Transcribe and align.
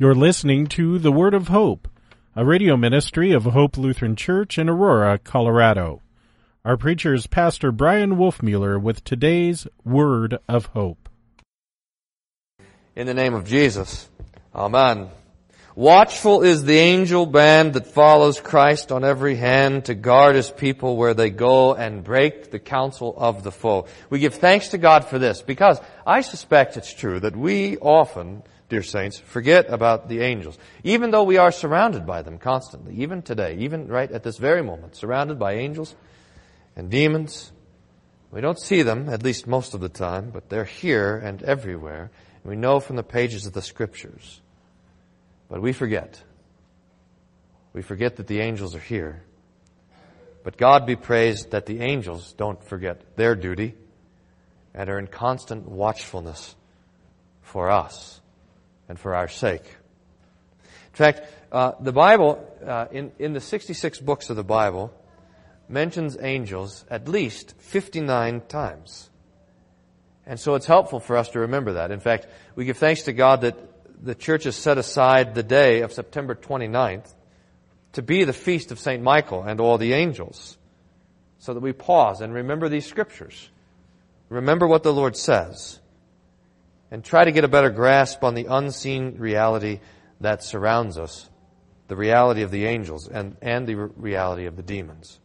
You're 0.00 0.14
listening 0.14 0.68
to 0.68 1.00
The 1.00 1.10
Word 1.10 1.34
of 1.34 1.48
Hope, 1.48 1.88
a 2.36 2.44
radio 2.44 2.76
ministry 2.76 3.32
of 3.32 3.42
Hope 3.42 3.76
Lutheran 3.76 4.14
Church 4.14 4.56
in 4.56 4.68
Aurora, 4.68 5.18
Colorado. 5.18 6.02
Our 6.64 6.76
preacher 6.76 7.14
is 7.14 7.26
Pastor 7.26 7.72
Bryan 7.72 8.12
Wolfmueller 8.12 8.80
with 8.80 9.02
today's 9.02 9.66
Word 9.84 10.38
of 10.48 10.66
Hope. 10.66 11.08
In 12.94 13.08
the 13.08 13.14
name 13.14 13.34
of 13.34 13.44
Jesus. 13.44 14.08
Amen. 14.54 15.08
Watchful 15.74 16.42
is 16.42 16.62
the 16.62 16.78
angel 16.78 17.26
band 17.26 17.72
that 17.72 17.88
follows 17.88 18.40
Christ 18.40 18.92
on 18.92 19.02
every 19.02 19.34
hand 19.34 19.86
to 19.86 19.96
guard 19.96 20.36
his 20.36 20.48
people 20.48 20.96
where 20.96 21.14
they 21.14 21.30
go 21.30 21.74
and 21.74 22.04
break 22.04 22.52
the 22.52 22.60
counsel 22.60 23.14
of 23.16 23.42
the 23.42 23.50
foe. 23.50 23.86
We 24.10 24.20
give 24.20 24.36
thanks 24.36 24.68
to 24.68 24.78
God 24.78 25.06
for 25.06 25.18
this 25.18 25.42
because 25.42 25.80
I 26.06 26.20
suspect 26.20 26.76
it's 26.76 26.94
true 26.94 27.18
that 27.18 27.34
we 27.34 27.78
often, 27.78 28.44
dear 28.68 28.82
saints, 28.82 29.18
forget 29.18 29.70
about 29.70 30.08
the 30.08 30.20
angels. 30.20 30.58
Even 30.84 31.10
though 31.10 31.24
we 31.24 31.38
are 31.38 31.50
surrounded 31.50 32.06
by 32.06 32.22
them 32.22 32.38
constantly, 32.38 32.94
even 32.96 33.22
today, 33.22 33.56
even 33.58 33.88
right 33.88 34.10
at 34.10 34.22
this 34.22 34.38
very 34.38 34.62
moment, 34.62 34.94
surrounded 34.94 35.38
by 35.38 35.54
angels 35.54 35.94
and 36.76 36.90
demons. 36.90 37.50
We 38.30 38.40
don't 38.42 38.60
see 38.60 38.82
them, 38.82 39.08
at 39.08 39.22
least 39.22 39.46
most 39.46 39.72
of 39.72 39.80
the 39.80 39.88
time, 39.88 40.30
but 40.30 40.50
they're 40.50 40.64
here 40.64 41.16
and 41.16 41.42
everywhere. 41.42 42.10
And 42.42 42.50
we 42.50 42.56
know 42.56 42.78
from 42.78 42.96
the 42.96 43.02
pages 43.02 43.46
of 43.46 43.54
the 43.54 43.62
scriptures. 43.62 44.40
But 45.48 45.62
we 45.62 45.72
forget. 45.72 46.22
We 47.72 47.80
forget 47.80 48.16
that 48.16 48.26
the 48.26 48.40
angels 48.40 48.74
are 48.74 48.80
here. 48.80 49.22
But 50.44 50.58
God 50.58 50.84
be 50.84 50.96
praised 50.96 51.52
that 51.52 51.66
the 51.66 51.80
angels 51.80 52.34
don't 52.34 52.62
forget 52.62 53.16
their 53.16 53.34
duty 53.34 53.74
and 54.74 54.90
are 54.90 54.98
in 54.98 55.06
constant 55.06 55.66
watchfulness 55.66 56.54
for 57.42 57.70
us 57.70 58.20
and 58.88 58.98
for 58.98 59.14
our 59.14 59.28
sake. 59.28 59.64
In 60.64 60.94
fact, 60.94 61.22
uh, 61.52 61.72
the 61.80 61.92
Bible, 61.92 62.44
uh, 62.66 62.86
in, 62.90 63.12
in 63.18 63.32
the 63.32 63.40
66 63.40 64.00
books 64.00 64.30
of 64.30 64.36
the 64.36 64.44
Bible, 64.44 64.92
mentions 65.68 66.16
angels 66.20 66.84
at 66.90 67.08
least 67.08 67.54
59 67.58 68.42
times. 68.48 69.10
And 70.26 70.38
so 70.38 70.54
it's 70.54 70.66
helpful 70.66 71.00
for 71.00 71.16
us 71.16 71.30
to 71.30 71.40
remember 71.40 71.74
that. 71.74 71.90
In 71.90 72.00
fact, 72.00 72.26
we 72.54 72.64
give 72.64 72.76
thanks 72.76 73.02
to 73.02 73.12
God 73.12 73.42
that 73.42 73.56
the 74.04 74.14
church 74.14 74.44
has 74.44 74.56
set 74.56 74.78
aside 74.78 75.34
the 75.34 75.42
day 75.42 75.80
of 75.80 75.92
September 75.92 76.34
29th 76.34 77.14
to 77.92 78.02
be 78.02 78.24
the 78.24 78.32
feast 78.32 78.70
of 78.70 78.78
St. 78.78 79.02
Michael 79.02 79.42
and 79.42 79.60
all 79.60 79.78
the 79.78 79.92
angels 79.92 80.58
so 81.38 81.54
that 81.54 81.60
we 81.60 81.72
pause 81.72 82.20
and 82.20 82.34
remember 82.34 82.68
these 82.68 82.86
scriptures. 82.86 83.48
Remember 84.28 84.66
what 84.66 84.82
the 84.82 84.92
Lord 84.92 85.16
says 85.16 85.80
and 86.90 87.04
try 87.04 87.24
to 87.24 87.32
get 87.32 87.44
a 87.44 87.48
better 87.48 87.70
grasp 87.70 88.24
on 88.24 88.34
the 88.34 88.46
unseen 88.46 89.16
reality 89.18 89.80
that 90.20 90.42
surrounds 90.42 90.98
us, 90.98 91.28
the 91.88 91.96
reality 91.96 92.42
of 92.42 92.50
the 92.50 92.64
angels 92.66 93.08
and, 93.08 93.36
and 93.42 93.66
the 93.66 93.74
reality 93.74 94.46
of 94.46 94.56
the 94.56 94.62
demons. 94.62 95.18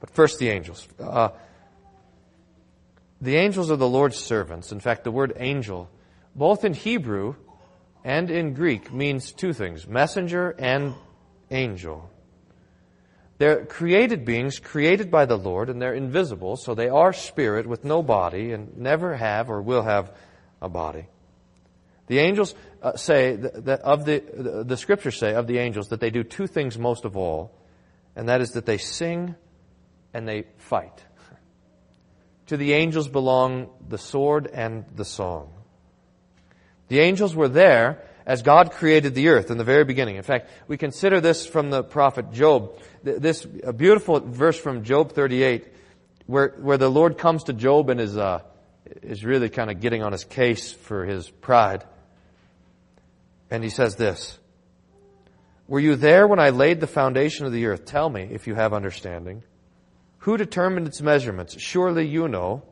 But 0.00 0.10
first, 0.10 0.38
the 0.38 0.50
angels. 0.50 0.86
Uh, 1.00 1.30
the 3.20 3.36
angels 3.36 3.70
are 3.70 3.76
the 3.76 3.88
Lord's 3.88 4.18
servants. 4.18 4.70
In 4.70 4.80
fact, 4.80 5.04
the 5.04 5.10
word 5.10 5.32
angel 5.36 5.88
both 6.34 6.64
in 6.64 6.74
Hebrew 6.74 7.36
and 8.04 8.30
in 8.30 8.54
Greek, 8.54 8.92
means 8.92 9.32
two 9.32 9.52
things 9.52 9.86
messenger 9.86 10.54
and 10.58 10.94
angel. 11.50 12.10
They're 13.38 13.64
created 13.64 14.24
beings, 14.24 14.58
created 14.58 15.10
by 15.10 15.26
the 15.26 15.36
Lord, 15.36 15.68
and 15.68 15.82
they're 15.82 15.94
invisible, 15.94 16.56
so 16.56 16.74
they 16.74 16.88
are 16.88 17.12
spirit 17.12 17.66
with 17.66 17.84
no 17.84 18.02
body 18.02 18.52
and 18.52 18.76
never 18.78 19.16
have 19.16 19.50
or 19.50 19.60
will 19.60 19.82
have 19.82 20.12
a 20.62 20.68
body. 20.68 21.06
The 22.06 22.18
angels 22.18 22.54
uh, 22.82 22.96
say 22.96 23.34
that 23.36 23.80
of 23.80 24.04
the, 24.04 24.22
the, 24.32 24.64
the 24.64 24.76
scriptures 24.76 25.18
say 25.18 25.34
of 25.34 25.46
the 25.46 25.58
angels 25.58 25.88
that 25.88 26.00
they 26.00 26.10
do 26.10 26.22
two 26.22 26.46
things 26.46 26.78
most 26.78 27.04
of 27.04 27.16
all, 27.16 27.50
and 28.14 28.28
that 28.28 28.40
is 28.40 28.50
that 28.50 28.66
they 28.66 28.78
sing 28.78 29.34
and 30.12 30.28
they 30.28 30.44
fight. 30.58 31.02
To 32.48 32.58
the 32.58 32.74
angels 32.74 33.08
belong 33.08 33.70
the 33.88 33.96
sword 33.96 34.50
and 34.52 34.84
the 34.94 35.06
song. 35.06 35.50
The 36.88 37.00
angels 37.00 37.34
were 37.34 37.48
there 37.48 38.02
as 38.26 38.42
God 38.42 38.72
created 38.72 39.14
the 39.14 39.28
earth 39.28 39.50
in 39.50 39.58
the 39.58 39.64
very 39.64 39.84
beginning. 39.84 40.16
In 40.16 40.22
fact, 40.22 40.50
we 40.66 40.76
consider 40.76 41.20
this 41.20 41.46
from 41.46 41.70
the 41.70 41.82
prophet 41.82 42.32
Job. 42.32 42.78
This 43.02 43.46
a 43.62 43.72
beautiful 43.72 44.20
verse 44.20 44.58
from 44.58 44.82
Job 44.82 45.12
38, 45.12 45.66
where, 46.26 46.54
where 46.60 46.78
the 46.78 46.90
Lord 46.90 47.18
comes 47.18 47.44
to 47.44 47.52
Job 47.52 47.90
and 47.90 48.00
is, 48.00 48.16
uh, 48.16 48.40
is 49.02 49.24
really 49.24 49.50
kind 49.50 49.70
of 49.70 49.80
getting 49.80 50.02
on 50.02 50.12
his 50.12 50.24
case 50.24 50.72
for 50.72 51.04
his 51.04 51.28
pride. 51.28 51.84
And 53.50 53.62
he 53.62 53.70
says 53.70 53.96
this, 53.96 54.38
Were 55.68 55.80
you 55.80 55.96
there 55.96 56.26
when 56.26 56.40
I 56.40 56.50
laid 56.50 56.80
the 56.80 56.86
foundation 56.86 57.44
of 57.46 57.52
the 57.52 57.66
earth? 57.66 57.84
Tell 57.84 58.08
me 58.08 58.28
if 58.30 58.46
you 58.46 58.54
have 58.54 58.72
understanding. 58.72 59.42
Who 60.18 60.38
determined 60.38 60.86
its 60.86 61.02
measurements? 61.02 61.60
Surely 61.60 62.06
you 62.06 62.28
know. 62.28 62.62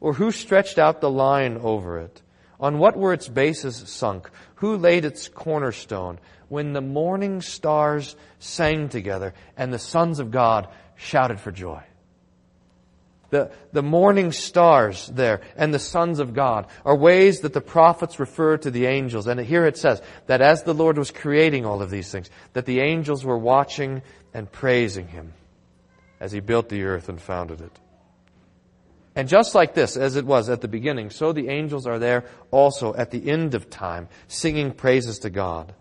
Or 0.00 0.14
who 0.14 0.32
stretched 0.32 0.78
out 0.78 1.00
the 1.00 1.10
line 1.10 1.58
over 1.58 2.00
it? 2.00 2.22
On 2.58 2.78
what 2.78 2.96
were 2.96 3.12
its 3.12 3.28
bases 3.28 3.76
sunk? 3.76 4.30
Who 4.60 4.76
laid 4.76 5.04
its 5.04 5.28
cornerstone? 5.28 6.18
When 6.48 6.72
the 6.72 6.80
morning 6.80 7.40
stars 7.40 8.14
sang 8.38 8.88
together 8.88 9.34
and 9.56 9.72
the 9.72 9.78
sons 9.78 10.18
of 10.18 10.30
God 10.30 10.68
shouted 10.96 11.40
for 11.40 11.50
joy. 11.50 11.82
The, 13.30 13.52
the 13.72 13.82
morning 13.82 14.32
stars 14.32 15.06
there 15.06 15.40
and 15.56 15.72
the 15.72 15.78
sons 15.78 16.18
of 16.18 16.34
God 16.34 16.66
are 16.84 16.96
ways 16.96 17.40
that 17.40 17.52
the 17.52 17.60
prophets 17.60 18.18
refer 18.18 18.58
to 18.58 18.70
the 18.70 18.86
angels. 18.86 19.26
And 19.28 19.40
here 19.40 19.66
it 19.66 19.78
says 19.78 20.02
that 20.26 20.42
as 20.42 20.64
the 20.64 20.74
Lord 20.74 20.98
was 20.98 21.10
creating 21.10 21.64
all 21.64 21.80
of 21.80 21.90
these 21.90 22.10
things, 22.10 22.28
that 22.52 22.66
the 22.66 22.80
angels 22.80 23.24
were 23.24 23.38
watching 23.38 24.02
and 24.34 24.50
praising 24.50 25.08
Him 25.08 25.32
as 26.18 26.32
He 26.32 26.40
built 26.40 26.68
the 26.68 26.82
earth 26.82 27.08
and 27.08 27.20
founded 27.20 27.60
it. 27.60 27.72
And 29.16 29.28
just 29.28 29.54
like 29.54 29.74
this, 29.74 29.96
as 29.96 30.16
it 30.16 30.24
was 30.24 30.48
at 30.48 30.60
the 30.60 30.68
beginning, 30.68 31.10
so 31.10 31.32
the 31.32 31.48
angels 31.48 31.86
are 31.86 31.98
there 31.98 32.24
also 32.50 32.94
at 32.94 33.10
the 33.10 33.28
end 33.28 33.54
of 33.54 33.68
time, 33.68 34.08
singing 34.28 34.72
praises 34.72 35.20
to 35.20 35.30
God. 35.30 35.74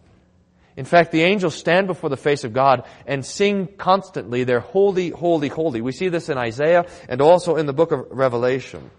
In 0.76 0.86
fact, 0.86 1.12
the 1.12 1.24
angels 1.24 1.56
stand 1.56 1.88
before 1.88 2.10
the 2.10 2.18
face 2.18 2.44
of 2.44 2.54
God 2.54 2.86
and 3.06 3.26
sing 3.26 3.68
constantly, 3.78 4.46
they're 4.46 4.62
holy, 4.62 5.10
holy, 5.10 5.50
holy. 5.50 5.82
We 5.82 5.92
see 5.92 6.08
this 6.08 6.30
in 6.30 6.38
Isaiah 6.38 6.86
and 7.08 7.22
also 7.22 7.58
in 7.58 7.66
the 7.66 7.74
book 7.74 7.92
of 7.92 8.08
Revelation. 8.10 8.90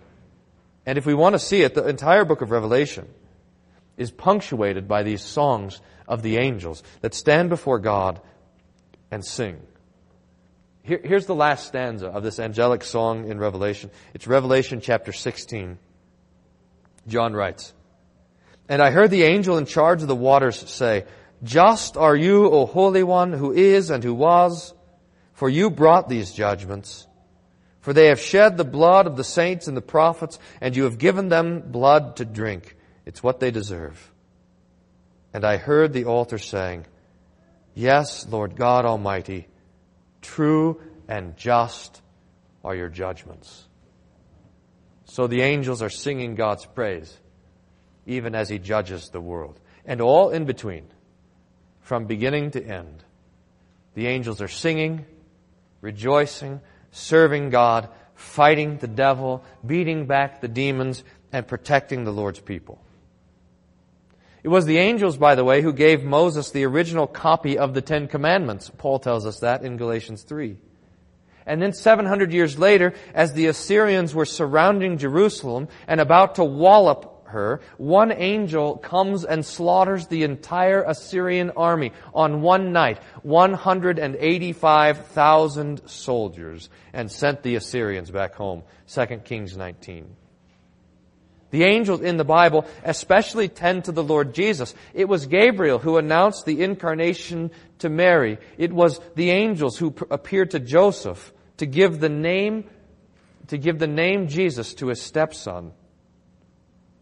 And 0.86 0.98
if 0.98 1.06
we 1.06 1.14
want 1.14 1.34
to 1.34 1.38
see 1.38 1.62
it, 1.62 1.74
the 1.74 1.88
entire 1.88 2.24
book 2.24 2.42
of 2.42 2.50
Revelation 2.50 3.08
is 3.96 4.10
punctuated 4.10 4.88
by 4.88 5.02
these 5.02 5.22
songs 5.22 5.80
of 6.06 6.22
the 6.22 6.36
angels 6.36 6.82
that 7.00 7.14
stand 7.14 7.48
before 7.48 7.78
God 7.78 8.20
and 9.10 9.24
sing. 9.24 9.60
Here, 10.82 11.00
here's 11.02 11.26
the 11.26 11.34
last 11.34 11.66
stanza 11.66 12.06
of 12.06 12.22
this 12.22 12.38
angelic 12.38 12.84
song 12.84 13.28
in 13.28 13.38
Revelation. 13.38 13.90
It's 14.14 14.26
Revelation 14.26 14.80
chapter 14.80 15.12
16. 15.12 15.78
John 17.06 17.34
writes, 17.34 17.74
And 18.68 18.82
I 18.82 18.90
heard 18.90 19.10
the 19.10 19.24
angel 19.24 19.58
in 19.58 19.66
charge 19.66 20.02
of 20.02 20.08
the 20.08 20.16
waters 20.16 20.58
say, 20.70 21.04
Just 21.42 21.96
are 21.96 22.16
you, 22.16 22.50
O 22.50 22.66
Holy 22.66 23.02
One, 23.02 23.32
who 23.32 23.52
is 23.52 23.90
and 23.90 24.02
who 24.02 24.14
was, 24.14 24.72
for 25.32 25.48
you 25.48 25.70
brought 25.70 26.08
these 26.08 26.32
judgments. 26.32 27.06
For 27.80 27.92
they 27.92 28.06
have 28.06 28.20
shed 28.20 28.56
the 28.56 28.64
blood 28.64 29.06
of 29.06 29.16
the 29.16 29.24
saints 29.24 29.66
and 29.66 29.76
the 29.76 29.82
prophets, 29.82 30.38
and 30.60 30.76
you 30.76 30.84
have 30.84 30.98
given 30.98 31.28
them 31.28 31.60
blood 31.60 32.16
to 32.16 32.24
drink. 32.24 32.76
It's 33.06 33.22
what 33.22 33.40
they 33.40 33.50
deserve. 33.50 34.12
And 35.32 35.44
I 35.44 35.56
heard 35.56 35.92
the 35.92 36.04
altar 36.04 36.38
saying, 36.38 36.86
Yes, 37.74 38.26
Lord 38.28 38.56
God 38.56 38.84
Almighty, 38.84 39.46
True 40.22 40.80
and 41.08 41.36
just 41.36 42.02
are 42.64 42.74
your 42.74 42.88
judgments. 42.88 43.66
So 45.04 45.26
the 45.26 45.42
angels 45.42 45.82
are 45.82 45.90
singing 45.90 46.34
God's 46.34 46.66
praise, 46.66 47.18
even 48.06 48.34
as 48.34 48.48
He 48.48 48.58
judges 48.58 49.08
the 49.08 49.20
world. 49.20 49.58
And 49.84 50.00
all 50.00 50.30
in 50.30 50.44
between, 50.44 50.86
from 51.80 52.04
beginning 52.04 52.52
to 52.52 52.64
end, 52.64 53.02
the 53.94 54.06
angels 54.06 54.40
are 54.40 54.48
singing, 54.48 55.04
rejoicing, 55.80 56.60
serving 56.92 57.50
God, 57.50 57.88
fighting 58.14 58.76
the 58.76 58.86
devil, 58.86 59.42
beating 59.66 60.06
back 60.06 60.40
the 60.40 60.48
demons, 60.48 61.02
and 61.32 61.46
protecting 61.46 62.04
the 62.04 62.12
Lord's 62.12 62.40
people. 62.40 62.80
It 64.42 64.48
was 64.48 64.64
the 64.64 64.78
angels, 64.78 65.18
by 65.18 65.34
the 65.34 65.44
way, 65.44 65.60
who 65.60 65.72
gave 65.72 66.02
Moses 66.02 66.50
the 66.50 66.64
original 66.64 67.06
copy 67.06 67.58
of 67.58 67.74
the 67.74 67.82
Ten 67.82 68.08
Commandments. 68.08 68.70
Paul 68.76 68.98
tells 68.98 69.26
us 69.26 69.40
that 69.40 69.62
in 69.62 69.76
Galatians 69.76 70.22
3. 70.22 70.56
And 71.46 71.60
then 71.60 71.72
700 71.72 72.32
years 72.32 72.58
later, 72.58 72.94
as 73.14 73.32
the 73.32 73.46
Assyrians 73.46 74.14
were 74.14 74.24
surrounding 74.24 74.98
Jerusalem 74.98 75.68
and 75.86 76.00
about 76.00 76.36
to 76.36 76.44
wallop 76.44 77.28
her, 77.28 77.60
one 77.76 78.12
angel 78.12 78.76
comes 78.76 79.24
and 79.24 79.44
slaughters 79.44 80.06
the 80.06 80.22
entire 80.24 80.82
Assyrian 80.82 81.50
army 81.50 81.92
on 82.14 82.42
one 82.42 82.72
night, 82.72 82.98
185,000 83.22 85.88
soldiers, 85.88 86.70
and 86.92 87.10
sent 87.10 87.42
the 87.42 87.56
Assyrians 87.56 88.10
back 88.10 88.34
home. 88.34 88.62
2 88.88 89.06
Kings 89.24 89.56
19. 89.56 90.16
The 91.50 91.64
angels 91.64 92.00
in 92.00 92.16
the 92.16 92.24
Bible 92.24 92.66
especially 92.84 93.48
tend 93.48 93.84
to 93.84 93.92
the 93.92 94.04
Lord 94.04 94.34
Jesus. 94.34 94.74
It 94.94 95.08
was 95.08 95.26
Gabriel 95.26 95.78
who 95.78 95.96
announced 95.96 96.44
the 96.44 96.62
incarnation 96.62 97.50
to 97.78 97.88
Mary. 97.88 98.38
It 98.56 98.72
was 98.72 99.00
the 99.16 99.30
angels 99.30 99.76
who 99.76 99.94
appeared 100.10 100.52
to 100.52 100.60
Joseph 100.60 101.32
to 101.56 101.66
give 101.66 102.00
the 102.00 102.08
name, 102.08 102.64
to 103.48 103.58
give 103.58 103.78
the 103.78 103.86
name 103.86 104.28
Jesus 104.28 104.74
to 104.74 104.88
his 104.88 105.02
stepson. 105.02 105.72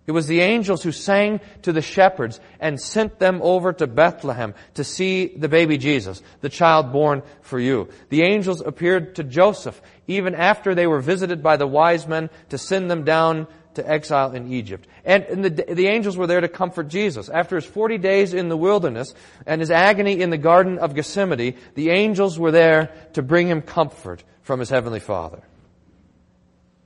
It 0.09 0.13
was 0.13 0.27
the 0.27 0.41
angels 0.41 0.83
who 0.83 0.91
sang 0.91 1.39
to 1.63 1.73
the 1.73 1.83
shepherds 1.83 2.41
and 2.59 2.81
sent 2.81 3.19
them 3.19 3.41
over 3.43 3.75
to 3.75 3.87
Bethlehem 3.87 4.55
to 4.73 4.83
see 4.83 5.27
the 5.27 5.51
baby 5.51 5.77
Jesus, 5.77 6.23
the 6.41 6.49
child 6.49 6.93
born 6.93 7.23
for 7.43 7.59
you. 7.59 7.91
The 8.09 8.23
angels 8.23 8.63
appeared 8.63 9.17
to 9.17 9.25
Joseph 9.25 9.83
even 10.07 10.35
after 10.35 10.75
they 10.75 10.87
were 10.87 11.03
visited 11.03 11.43
by 11.43 11.59
the 11.59 11.67
wise 11.67 12.09
men 12.09 12.31
to 12.49 12.57
send 12.57 12.91
them 12.91 13.05
down 13.05 13.47
to 13.79 13.91
exile 13.91 14.33
in 14.33 14.53
Egypt. 14.53 14.87
And, 15.05 15.25
and 15.25 15.45
the, 15.45 15.75
the 15.75 15.87
angels 15.87 16.17
were 16.17 16.27
there 16.27 16.41
to 16.41 16.49
comfort 16.49 16.89
Jesus. 16.89 17.29
After 17.29 17.57
his 17.57 17.65
40 17.65 17.99
days 17.99 18.35
in 18.35 18.49
the 18.49 18.57
wilderness 18.57 19.15
and 19.47 19.61
his 19.61 19.71
agony 19.71 20.21
in 20.21 20.31
the 20.31 20.39
Garden 20.39 20.79
of 20.79 20.95
Gethsemane, 20.95 21.57
the 21.75 21.91
angels 21.91 22.39
were 22.39 22.51
there 22.51 22.93
to 23.15 23.23
bring 23.23 23.49
him 23.49 23.63
comfort 23.63 24.23
from 24.43 24.61
his 24.61 24.69
heavenly 24.69 25.01
Father. 25.01 25.43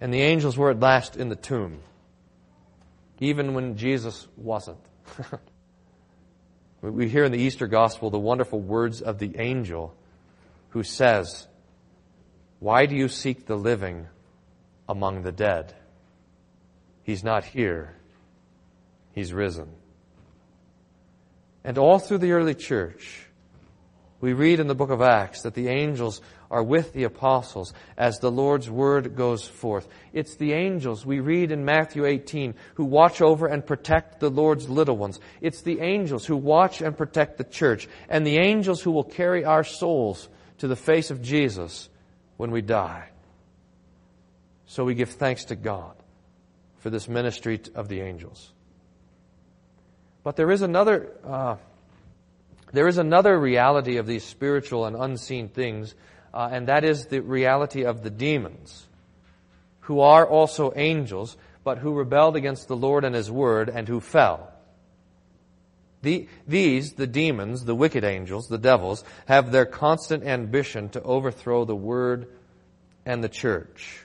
And 0.01 0.13
the 0.13 0.21
angels 0.21 0.57
were 0.57 0.71
at 0.71 0.81
last 0.81 1.17
in 1.17 1.29
the 1.29 1.37
tomb, 1.37 1.81
even 3.21 3.55
when 3.55 3.77
Jesus 3.77 4.29
wasn't. 4.37 4.81
we 6.83 7.09
hear 7.09 7.25
in 7.25 7.33
the 7.33 7.39
Easter 7.39 7.67
Gospel 7.67 8.11
the 8.11 8.19
wonderful 8.19 8.61
words 8.61 9.01
of 9.01 9.19
the 9.19 9.39
angel 9.39 9.95
who 10.71 10.83
says, 10.83 11.47
Why 12.59 12.87
do 12.87 12.95
you 12.95 13.09
seek 13.09 13.47
the 13.47 13.57
living 13.57 14.09
among 14.89 15.23
the 15.23 15.33
dead? 15.33 15.75
He's 17.03 17.25
not 17.25 17.45
here. 17.45 17.97
He's 19.13 19.33
risen. 19.33 19.69
And 21.65 21.79
all 21.79 21.99
through 21.99 22.19
the 22.19 22.33
early 22.33 22.55
church, 22.55 23.27
we 24.21 24.33
read 24.33 24.61
in 24.61 24.69
the 24.69 24.75
book 24.75 24.91
of 24.91 25.03
Acts 25.03 25.43
that 25.43 25.55
the 25.55 25.69
angels 25.69 26.21
are 26.51 26.63
with 26.63 26.93
the 26.93 27.05
apostles 27.05 27.73
as 27.97 28.19
the 28.19 28.31
Lord's 28.31 28.71
word 28.71 29.17
goes 29.17 29.47
forth. 29.47 29.89
It's 30.13 30.37
the 30.37 30.53
angels 30.53 31.05
we 31.05 31.21
read 31.21 31.51
in 31.51 31.65
Matthew 31.65 32.05
18 32.05 32.55
who 32.75 32.85
watch 32.85 33.21
over 33.21 33.47
and 33.47 33.67
protect 33.67 34.21
the 34.21 34.31
Lord's 34.31 34.69
little 34.69 34.97
ones. 34.97 35.19
It's 35.41 35.63
the 35.63 35.81
angels 35.81 36.27
who 36.27 36.37
watch 36.37 36.83
and 36.83 36.97
protect 36.97 37.39
the 37.39 37.45
church 37.45 37.89
and 38.09 38.27
the 38.27 38.39
angels 38.39 38.83
who 38.83 38.93
will 38.93 39.05
carry 39.05 39.45
our 39.45 39.65
souls 39.65 40.29
to 40.59 40.69
the 40.69 40.77
face 40.77 41.11
of 41.11 41.23
Jesus 41.23 41.89
when 42.37 42.51
we 42.51 42.61
die. 42.61 43.09
So 44.67 44.85
we 44.85 44.95
give 44.95 45.11
thanks 45.11 45.47
to 45.47 45.57
God 45.57 45.97
for 46.83 46.91
this 46.91 47.09
ministry 47.09 47.61
of 47.77 47.89
the 47.89 48.01
angels. 48.01 48.53
But 50.25 50.35
there 50.35 50.51
is 50.51 50.63
another, 50.63 51.13
uh, 51.25 51.57
there 52.73 52.89
is 52.89 52.99
another 52.99 53.39
reality 53.39 53.99
of 53.99 54.07
these 54.07 54.25
spiritual 54.25 54.85
and 54.87 54.97
unseen 54.97 55.49
things, 55.49 55.95
uh, 56.35 56.49
and 56.51 56.67
that 56.67 56.85
is 56.85 57.07
the 57.07 57.21
reality 57.21 57.85
of 57.85 58.03
the 58.03 58.11
demons, 58.11 58.89
who 59.83 60.01
are 60.01 60.27
also 60.27 60.73
angels, 60.75 61.37
but 61.63 61.79
who 61.79 61.95
rebelled 61.95 62.35
against 62.35 62.67
the 62.67 62.77
Lord 62.77 63.05
and 63.05 63.15
His 63.15 63.31
Word 63.31 63.69
and 63.69 63.87
who 63.87 64.01
fell. 64.01 64.53
The, 66.03 66.29
these, 66.49 66.95
the 66.95 67.07
demons, 67.07 67.65
the 67.65 67.77
wicked 67.77 68.03
angels, 68.03 68.49
the 68.49 68.59
devils, 68.59 69.05
have 69.27 69.53
their 69.53 69.67
constant 69.67 70.25
ambition 70.25 70.89
to 70.91 71.03
overthrow 71.03 71.65
the 71.65 71.77
Word 71.77 72.27
and 73.07 73.23
the 73.23 73.29
church. 73.29 74.05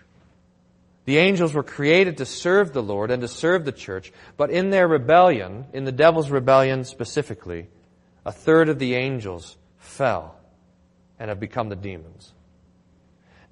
The 1.07 1.19
angels 1.19 1.54
were 1.54 1.63
created 1.63 2.18
to 2.18 2.25
serve 2.25 2.74
the 2.74 2.83
Lord 2.83 3.12
and 3.12 3.21
to 3.21 3.30
serve 3.30 3.63
the 3.63 3.71
church, 3.71 4.12
but 4.36 4.50
in 4.50 4.71
their 4.71 4.89
rebellion, 4.89 5.65
in 5.71 5.86
the 5.86 5.94
devil's 5.94 6.30
rebellion 6.30 6.83
specifically, 6.83 7.69
a 8.25 8.33
third 8.33 8.68
of 8.68 8.77
the 8.77 8.95
angels 8.95 9.56
fell 9.77 10.36
and 11.18 11.30
have 11.30 11.39
become 11.39 11.69
the 11.69 11.77
demons. 11.77 12.33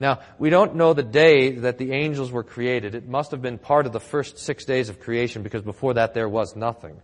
Now, 0.02 0.20
we 0.38 0.50
don't 0.50 0.76
know 0.76 0.92
the 0.92 1.02
day 1.02 1.52
that 1.52 1.78
the 1.78 1.94
angels 1.94 2.30
were 2.30 2.44
created. 2.44 2.94
It 2.94 3.08
must 3.08 3.32
have 3.32 3.42
been 3.42 3.58
part 3.58 3.86
of 3.86 3.94
the 3.94 4.02
first 4.02 4.38
six 4.38 4.66
days 4.66 4.90
of 4.90 5.00
creation 5.00 5.42
because 5.42 5.62
before 5.62 5.94
that 5.94 6.14
there 6.14 6.28
was 6.28 6.58
nothing. 6.58 7.00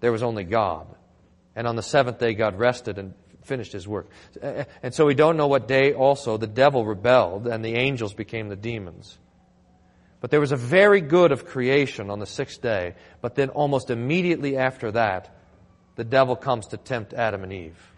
There 0.00 0.12
was 0.12 0.22
only 0.22 0.44
God. 0.44 0.86
And 1.54 1.66
on 1.66 1.76
the 1.76 1.82
seventh 1.82 2.18
day, 2.20 2.32
God 2.32 2.58
rested 2.58 2.96
and 2.96 3.12
finished 3.48 3.72
his 3.72 3.88
work. 3.88 4.08
And 4.82 4.94
so 4.94 5.06
we 5.06 5.14
don't 5.14 5.36
know 5.36 5.48
what 5.48 5.66
day 5.66 5.94
also 5.94 6.36
the 6.36 6.46
devil 6.46 6.84
rebelled 6.84 7.48
and 7.48 7.64
the 7.64 7.74
angels 7.74 8.14
became 8.14 8.48
the 8.48 8.56
demons. 8.56 9.18
But 10.20 10.30
there 10.30 10.40
was 10.40 10.52
a 10.52 10.56
very 10.56 11.00
good 11.00 11.32
of 11.32 11.46
creation 11.46 12.10
on 12.10 12.18
the 12.18 12.26
sixth 12.26 12.60
day, 12.60 12.94
but 13.20 13.34
then 13.34 13.48
almost 13.50 13.90
immediately 13.90 14.56
after 14.56 14.92
that, 14.92 15.34
the 15.96 16.04
devil 16.04 16.36
comes 16.36 16.68
to 16.68 16.76
tempt 16.76 17.12
Adam 17.14 17.42
and 17.42 17.52
Eve. 17.52 17.92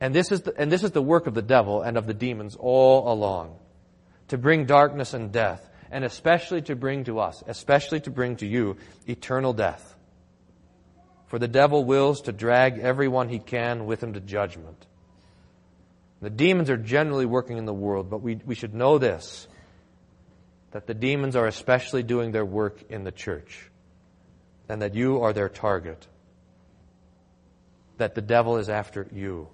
And 0.00 0.14
this 0.14 0.32
is 0.32 0.42
the, 0.42 0.54
and 0.58 0.70
this 0.70 0.82
is 0.82 0.90
the 0.90 1.02
work 1.02 1.26
of 1.26 1.34
the 1.34 1.42
devil 1.42 1.80
and 1.80 1.96
of 1.96 2.06
the 2.06 2.14
demons 2.14 2.56
all 2.58 3.10
along. 3.10 3.56
To 4.28 4.38
bring 4.38 4.66
darkness 4.66 5.14
and 5.14 5.30
death, 5.30 5.68
and 5.90 6.04
especially 6.04 6.62
to 6.62 6.74
bring 6.74 7.04
to 7.04 7.20
us, 7.20 7.42
especially 7.46 8.00
to 8.00 8.10
bring 8.10 8.36
to 8.36 8.46
you 8.46 8.76
eternal 9.06 9.52
death. 9.52 9.93
For 11.34 11.40
the 11.40 11.48
devil 11.48 11.84
wills 11.84 12.20
to 12.20 12.32
drag 12.32 12.78
everyone 12.78 13.28
he 13.28 13.40
can 13.40 13.86
with 13.86 14.00
him 14.00 14.12
to 14.12 14.20
judgment. 14.20 14.86
The 16.22 16.30
demons 16.30 16.70
are 16.70 16.76
generally 16.76 17.26
working 17.26 17.58
in 17.58 17.64
the 17.64 17.74
world, 17.74 18.08
but 18.08 18.22
we, 18.22 18.36
we 18.46 18.54
should 18.54 18.72
know 18.72 18.98
this 18.98 19.48
that 20.70 20.86
the 20.86 20.94
demons 20.94 21.34
are 21.34 21.48
especially 21.48 22.04
doing 22.04 22.30
their 22.30 22.44
work 22.44 22.84
in 22.88 23.02
the 23.02 23.10
church, 23.10 23.68
and 24.68 24.80
that 24.80 24.94
you 24.94 25.22
are 25.22 25.32
their 25.32 25.48
target, 25.48 26.06
that 27.96 28.14
the 28.14 28.22
devil 28.22 28.58
is 28.58 28.68
after 28.68 29.08
you. 29.12 29.48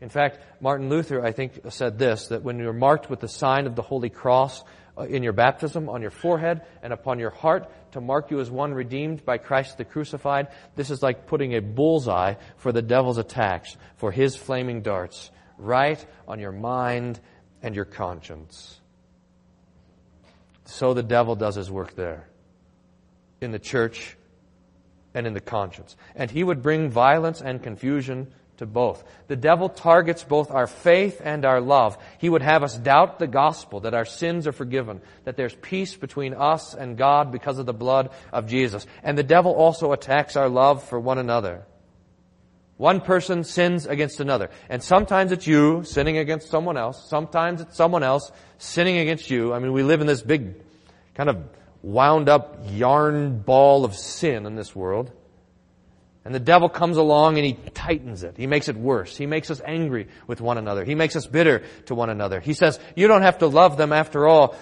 In 0.00 0.08
fact, 0.08 0.38
Martin 0.60 0.88
Luther, 0.88 1.20
I 1.20 1.32
think, 1.32 1.62
said 1.70 1.98
this 1.98 2.28
that 2.28 2.44
when 2.44 2.60
you're 2.60 2.72
marked 2.72 3.10
with 3.10 3.18
the 3.18 3.26
sign 3.26 3.66
of 3.66 3.74
the 3.74 3.82
Holy 3.82 4.08
Cross, 4.08 4.62
Uh, 4.98 5.04
in 5.04 5.22
your 5.22 5.32
baptism, 5.32 5.88
on 5.88 6.02
your 6.02 6.10
forehead, 6.10 6.62
and 6.82 6.92
upon 6.92 7.20
your 7.20 7.30
heart 7.30 7.70
to 7.92 8.00
mark 8.00 8.32
you 8.32 8.40
as 8.40 8.50
one 8.50 8.74
redeemed 8.74 9.24
by 9.24 9.38
Christ 9.38 9.78
the 9.78 9.84
crucified. 9.84 10.48
This 10.74 10.90
is 10.90 11.02
like 11.02 11.26
putting 11.28 11.54
a 11.54 11.60
bullseye 11.60 12.34
for 12.56 12.72
the 12.72 12.82
devil's 12.82 13.18
attacks, 13.18 13.76
for 13.96 14.10
his 14.10 14.34
flaming 14.34 14.82
darts, 14.82 15.30
right 15.56 16.04
on 16.26 16.40
your 16.40 16.50
mind 16.50 17.20
and 17.62 17.76
your 17.76 17.84
conscience. 17.84 18.80
So 20.64 20.94
the 20.94 21.02
devil 21.02 21.36
does 21.36 21.54
his 21.54 21.70
work 21.70 21.94
there, 21.94 22.28
in 23.40 23.52
the 23.52 23.58
church 23.60 24.16
and 25.14 25.28
in 25.28 25.32
the 25.32 25.40
conscience. 25.40 25.96
And 26.16 26.28
he 26.28 26.42
would 26.42 26.60
bring 26.60 26.90
violence 26.90 27.40
and 27.40 27.62
confusion 27.62 28.32
to 28.58 28.66
both. 28.66 29.02
The 29.28 29.36
devil 29.36 29.68
targets 29.68 30.22
both 30.22 30.50
our 30.50 30.66
faith 30.66 31.20
and 31.24 31.44
our 31.44 31.60
love. 31.60 31.96
He 32.18 32.28
would 32.28 32.42
have 32.42 32.62
us 32.62 32.76
doubt 32.76 33.18
the 33.18 33.26
gospel, 33.26 33.80
that 33.80 33.94
our 33.94 34.04
sins 34.04 34.46
are 34.46 34.52
forgiven, 34.52 35.00
that 35.24 35.36
there's 35.36 35.54
peace 35.54 35.96
between 35.96 36.34
us 36.34 36.74
and 36.74 36.96
God 36.96 37.32
because 37.32 37.58
of 37.58 37.66
the 37.66 37.72
blood 37.72 38.10
of 38.32 38.46
Jesus. 38.46 38.86
And 39.02 39.16
the 39.16 39.22
devil 39.22 39.52
also 39.52 39.92
attacks 39.92 40.36
our 40.36 40.48
love 40.48 40.84
for 40.84 41.00
one 41.00 41.18
another. 41.18 41.64
One 42.76 43.00
person 43.00 43.42
sins 43.42 43.86
against 43.86 44.20
another. 44.20 44.50
And 44.68 44.82
sometimes 44.82 45.32
it's 45.32 45.46
you 45.46 45.82
sinning 45.84 46.18
against 46.18 46.48
someone 46.48 46.76
else. 46.76 47.08
Sometimes 47.08 47.60
it's 47.60 47.76
someone 47.76 48.04
else 48.04 48.30
sinning 48.58 48.98
against 48.98 49.30
you. 49.30 49.52
I 49.52 49.58
mean, 49.58 49.72
we 49.72 49.82
live 49.82 50.00
in 50.00 50.06
this 50.06 50.22
big, 50.22 50.54
kind 51.14 51.28
of 51.28 51.42
wound 51.82 52.28
up 52.28 52.58
yarn 52.70 53.40
ball 53.40 53.84
of 53.84 53.96
sin 53.96 54.46
in 54.46 54.54
this 54.54 54.76
world. 54.76 55.10
And 56.24 56.34
the 56.34 56.40
devil 56.40 56.68
comes 56.68 56.98
along 56.98 57.38
and 57.38 57.46
he 57.46 57.54
tightens 57.54 58.22
it. 58.22 58.36
He 58.36 58.46
makes 58.46 58.68
it 58.68 58.76
worse. 58.76 59.16
He 59.16 59.24
makes 59.24 59.50
us 59.50 59.62
angry 59.64 60.08
with 60.26 60.42
one 60.42 60.58
another. 60.58 60.84
He 60.84 60.94
makes 60.94 61.16
us 61.16 61.26
bitter 61.26 61.62
to 61.86 61.94
one 61.94 62.10
another. 62.10 62.40
He 62.40 62.52
says, 62.52 62.78
you 62.96 63.08
don't 63.08 63.22
have 63.22 63.38
to 63.38 63.46
love 63.46 63.78
them 63.78 63.94
after 63.94 64.28
all. 64.28 64.54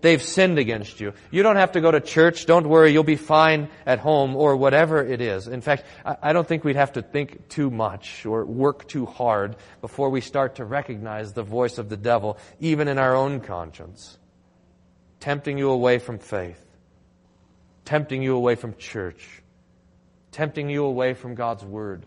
They've 0.00 0.22
sinned 0.22 0.58
against 0.58 0.98
you. 0.98 1.12
You 1.30 1.42
don't 1.42 1.56
have 1.56 1.72
to 1.72 1.82
go 1.82 1.90
to 1.90 2.00
church. 2.00 2.46
Don't 2.46 2.66
worry. 2.66 2.92
You'll 2.92 3.02
be 3.02 3.16
fine 3.16 3.68
at 3.84 3.98
home 3.98 4.34
or 4.34 4.56
whatever 4.56 5.04
it 5.04 5.20
is. 5.20 5.46
In 5.46 5.60
fact, 5.60 5.84
I 6.04 6.32
don't 6.32 6.48
think 6.48 6.64
we'd 6.64 6.76
have 6.76 6.92
to 6.92 7.02
think 7.02 7.48
too 7.48 7.70
much 7.70 8.24
or 8.24 8.46
work 8.46 8.88
too 8.88 9.04
hard 9.04 9.56
before 9.82 10.08
we 10.08 10.22
start 10.22 10.54
to 10.54 10.64
recognize 10.64 11.34
the 11.34 11.42
voice 11.42 11.76
of 11.76 11.90
the 11.90 11.98
devil, 11.98 12.38
even 12.60 12.88
in 12.88 12.98
our 12.98 13.14
own 13.14 13.40
conscience, 13.40 14.16
tempting 15.18 15.58
you 15.58 15.70
away 15.70 15.98
from 15.98 16.18
faith, 16.18 16.64
tempting 17.84 18.22
you 18.22 18.36
away 18.36 18.54
from 18.54 18.74
church 18.76 19.39
tempting 20.32 20.68
you 20.68 20.84
away 20.84 21.14
from 21.14 21.34
God's 21.34 21.64
Word, 21.64 22.06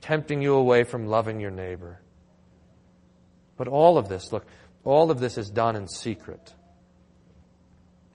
tempting 0.00 0.42
you 0.42 0.54
away 0.54 0.84
from 0.84 1.06
loving 1.06 1.40
your 1.40 1.50
neighbor. 1.50 2.00
But 3.56 3.68
all 3.68 3.98
of 3.98 4.08
this, 4.08 4.32
look, 4.32 4.46
all 4.84 5.10
of 5.10 5.20
this 5.20 5.36
is 5.36 5.50
done 5.50 5.76
in 5.76 5.86
secret. 5.86 6.54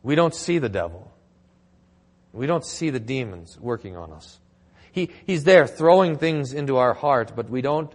We 0.02 0.16
don't 0.16 0.34
see 0.34 0.58
the 0.58 0.70
devil. 0.70 1.12
We 2.34 2.48
don't 2.48 2.66
see 2.66 2.90
the 2.90 3.00
demons 3.00 3.58
working 3.60 3.96
on 3.96 4.12
us. 4.12 4.40
He, 4.92 5.12
he's 5.26 5.44
there 5.44 5.68
throwing 5.68 6.18
things 6.18 6.54
into 6.54 6.78
our 6.78 6.94
heart, 6.94 7.34
but 7.36 7.50
we 7.50 7.62
don't, 7.62 7.94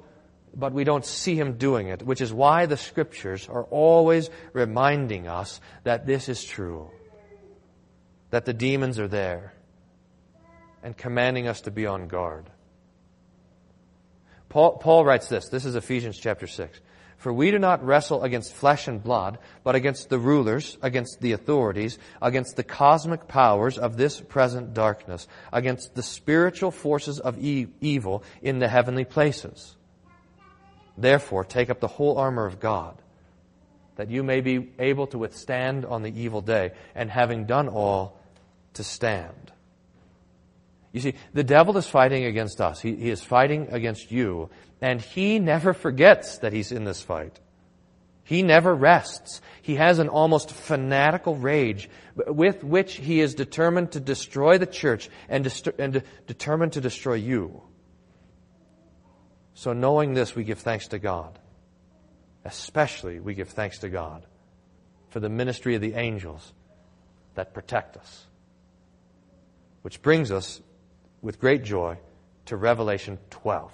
but 0.55 0.73
we 0.73 0.85
don't 0.85 1.05
see 1.05 1.35
him 1.35 1.55
doing 1.55 1.89
it, 1.89 2.03
which 2.03 2.21
is 2.21 2.33
why 2.33 2.67
the 2.67 2.77
scriptures 2.77 3.49
are 3.49 3.65
always 3.65 4.31
reminding 4.53 5.27
us 5.27 5.61
that 5.85 6.07
this 6.07 6.29
is 6.29 6.45
true. 6.45 6.91
That 8.31 8.45
the 8.45 8.53
demons 8.53 8.99
are 8.99 9.09
there 9.09 9.55
and 10.83 10.97
commanding 10.97 11.47
us 11.47 11.63
to 11.63 11.71
be 11.71 11.87
on 11.87 12.09
guard. 12.09 12.51
Paul, 14.49 14.79
Paul 14.79 15.05
writes 15.05 15.29
this. 15.29 15.49
This 15.49 15.65
is 15.65 15.77
Ephesians 15.77 16.19
chapter 16.19 16.47
6. 16.47 16.81
For 17.21 17.33
we 17.33 17.51
do 17.51 17.59
not 17.59 17.85
wrestle 17.85 18.23
against 18.23 18.55
flesh 18.55 18.89
and 18.89 19.03
blood, 19.03 19.39
but 19.63 19.75
against 19.75 20.09
the 20.09 20.19
rulers, 20.19 20.79
against 20.81 21.21
the 21.21 21.33
authorities, 21.33 21.99
against 22.23 22.57
the 22.57 22.65
cosmic 22.65 23.29
powers 23.29 23.77
of 23.77 23.99
this 23.99 24.19
present 24.21 24.73
darkness, 24.73 25.29
against 25.53 25.95
the 25.95 26.03
spiritual 26.03 26.71
forces 26.71 27.21
of 27.21 27.39
e- 27.39 27.69
evil 27.83 28.25
in 28.41 28.59
the 28.59 28.69
heavenly 28.69 29.05
places. 29.05 29.77
Therefore, 30.97 31.45
take 31.45 31.69
up 31.69 31.81
the 31.81 31.89
whole 31.89 32.17
armor 32.17 32.47
of 32.47 32.59
God, 32.59 32.97
that 33.97 34.11
you 34.11 34.23
may 34.23 34.41
be 34.41 34.71
able 34.79 35.07
to 35.09 35.19
withstand 35.19 35.85
on 35.85 36.03
the 36.03 36.19
evil 36.19 36.41
day, 36.41 36.73
and 36.95 37.11
having 37.11 37.45
done 37.45 37.69
all, 37.69 38.19
to 38.75 38.83
stand. 38.83 39.53
You 40.93 41.01
see, 41.01 41.15
the 41.33 41.45
devil 41.45 41.77
is 41.77 41.87
fighting 41.87 42.25
against 42.25 42.61
us. 42.61 42.81
He, 42.81 42.97
he, 42.97 43.11
is 43.11 43.23
fighting 43.23 43.69
against 43.71 44.11
you. 44.11 44.51
And 44.81 45.01
he 45.01 45.39
never 45.39 45.73
forgets 45.73 46.39
that 46.39 46.53
he's 46.53 46.73
in 46.73 46.85
this 46.85 47.01
fight. 47.01 47.39
He 48.25 48.43
never 48.43 48.75
rests. 48.75 49.41
He 49.63 49.77
has 49.77 49.99
an 49.99 50.09
almost 50.09 50.51
fanatical 50.51 51.37
rage 51.37 51.89
with 52.15 52.65
which 52.65 52.95
he 52.95 53.21
is 53.21 53.35
determined 53.35 53.93
to 53.93 54.01
destroy 54.01 54.59
the 54.59 54.67
church 54.67 55.09
and, 55.29 55.45
dest- 55.45 55.69
and 55.79 56.03
determined 56.27 56.73
to 56.73 56.81
destroy 56.81 57.15
you. 57.15 57.63
So 59.55 59.73
knowing 59.73 60.15
this, 60.15 60.35
we 60.35 60.45
give 60.45 60.61
thanks 60.61 60.89
to 60.89 60.99
God. 60.99 61.39
Especially, 62.45 63.21
we 63.21 63.35
give 63.35 63.51
thanks 63.51 63.79
to 63.81 63.89
God 63.89 64.25
for 65.11 65.21
the 65.21 65.29
ministry 65.29 65.75
of 65.75 65.83
the 65.83 65.95
angels 65.95 66.53
that 67.35 67.53
protect 67.53 67.97
us. 67.97 68.27
Which 69.83 70.03
brings 70.03 70.31
us 70.31 70.61
with 71.23 71.41
great 71.41 71.65
joy 71.65 71.99
to 72.47 72.57
Revelation 72.57 73.19
12, 73.31 73.73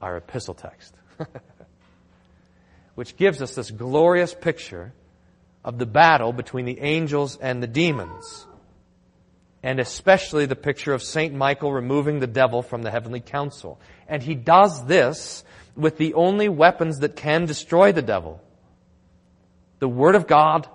our 0.00 0.16
epistle 0.16 0.54
text, 0.54 0.94
which 2.94 3.16
gives 3.16 3.42
us 3.42 3.54
this 3.54 3.70
glorious 3.70 4.34
picture 4.34 4.92
of 5.64 5.78
the 5.78 5.86
battle 5.86 6.32
between 6.32 6.64
the 6.64 6.80
angels 6.80 7.36
and 7.36 7.62
the 7.62 7.66
demons, 7.66 8.46
and 9.62 9.78
especially 9.78 10.46
the 10.46 10.56
picture 10.56 10.92
of 10.92 11.02
St. 11.02 11.34
Michael 11.34 11.72
removing 11.72 12.18
the 12.18 12.26
devil 12.26 12.62
from 12.62 12.82
the 12.82 12.90
heavenly 12.90 13.20
council. 13.20 13.80
And 14.08 14.22
he 14.22 14.34
does 14.34 14.84
this 14.86 15.44
with 15.76 15.98
the 15.98 16.14
only 16.14 16.48
weapons 16.48 16.98
that 16.98 17.16
can 17.16 17.46
destroy 17.46 17.92
the 17.92 18.02
devil 18.02 18.40
the 19.78 19.88
Word 19.88 20.14
of 20.14 20.28
God 20.28 20.68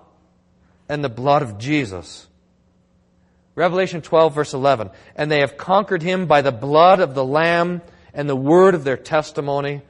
and 0.89 1.01
the 1.01 1.08
blood 1.08 1.42
of 1.42 1.58
Jesus. 1.58 2.27
Revelation 3.57 4.03
12 4.03 4.35
verse 4.35 4.53
11. 4.53 4.91
And 5.15 5.31
they 5.31 5.39
have 5.39 5.57
conquered 5.57 6.03
him 6.03 6.27
by 6.27 6.43
the 6.43 6.51
blood 6.51 6.99
of 6.99 7.15
the 7.15 7.25
Lamb 7.25 7.81
and 8.13 8.29
the 8.29 8.35
word 8.35 8.75
of 8.75 8.83
their 8.83 8.97
testimony, 8.97 9.81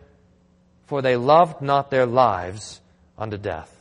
for 0.85 1.01
they 1.01 1.17
loved 1.17 1.61
not 1.61 1.91
their 1.91 2.05
lives 2.05 2.79
unto 3.17 3.37
death. 3.37 3.76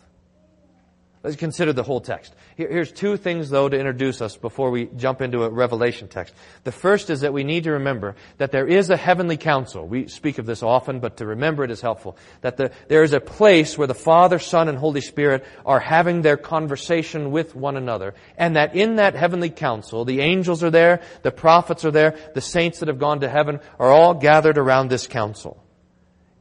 Let's 1.23 1.37
consider 1.37 1.73
the 1.73 1.83
whole 1.83 2.01
text. 2.01 2.35
here's 2.57 2.93
two 2.93 3.17
things, 3.17 3.51
though, 3.51 3.69
to 3.69 3.77
introduce 3.77 4.21
us 4.21 4.37
before 4.37 4.71
we 4.71 4.87
jump 4.97 5.21
into 5.21 5.43
a 5.43 5.51
Revelation 5.51 6.07
text. 6.07 6.33
The 6.63 6.71
first 6.71 7.11
is 7.11 7.23
that 7.23 7.33
we 7.33 7.43
need 7.43 7.65
to 7.65 7.73
remember 7.73 8.15
that 8.39 8.53
there 8.53 8.67
is 8.67 8.91
a 8.91 8.97
heavenly 8.97 9.37
council. 9.37 9.89
We 9.89 10.07
speak 10.07 10.39
of 10.39 10.47
this 10.47 10.63
often, 10.63 11.01
but 11.01 11.17
to 11.17 11.27
remember 11.27 11.65
it 11.65 11.73
is 11.73 11.81
helpful. 11.81 12.17
That 12.43 12.57
the, 12.59 12.71
there 12.87 13.03
is 13.03 13.13
a 13.13 13.21
place 13.21 13.77
where 13.77 13.89
the 13.89 13.95
Father, 13.95 14.39
Son, 14.39 14.69
and 14.69 14.79
Holy 14.79 15.01
Spirit 15.01 15.45
are 15.65 15.81
having 15.81 16.23
their 16.23 16.37
conversation 16.37 17.33
with 17.33 17.57
one 17.57 17.77
another. 17.77 18.15
And 18.37 18.55
that 18.55 18.77
in 18.77 18.97
that 18.97 19.15
heavenly 19.15 19.51
council, 19.51 20.05
the 20.05 20.21
angels 20.21 20.63
are 20.63 20.71
there, 20.71 21.01
the 21.23 21.33
prophets 21.33 21.85
are 21.85 21.91
there, 21.91 22.17
the 22.35 22.41
saints 22.41 22.79
that 22.79 22.89
have 22.89 23.01
gone 23.01 23.21
to 23.21 23.29
heaven 23.29 23.59
are 23.81 23.91
all 23.91 24.15
gathered 24.15 24.59
around 24.59 24.91
this 24.91 25.09
council. 25.09 25.61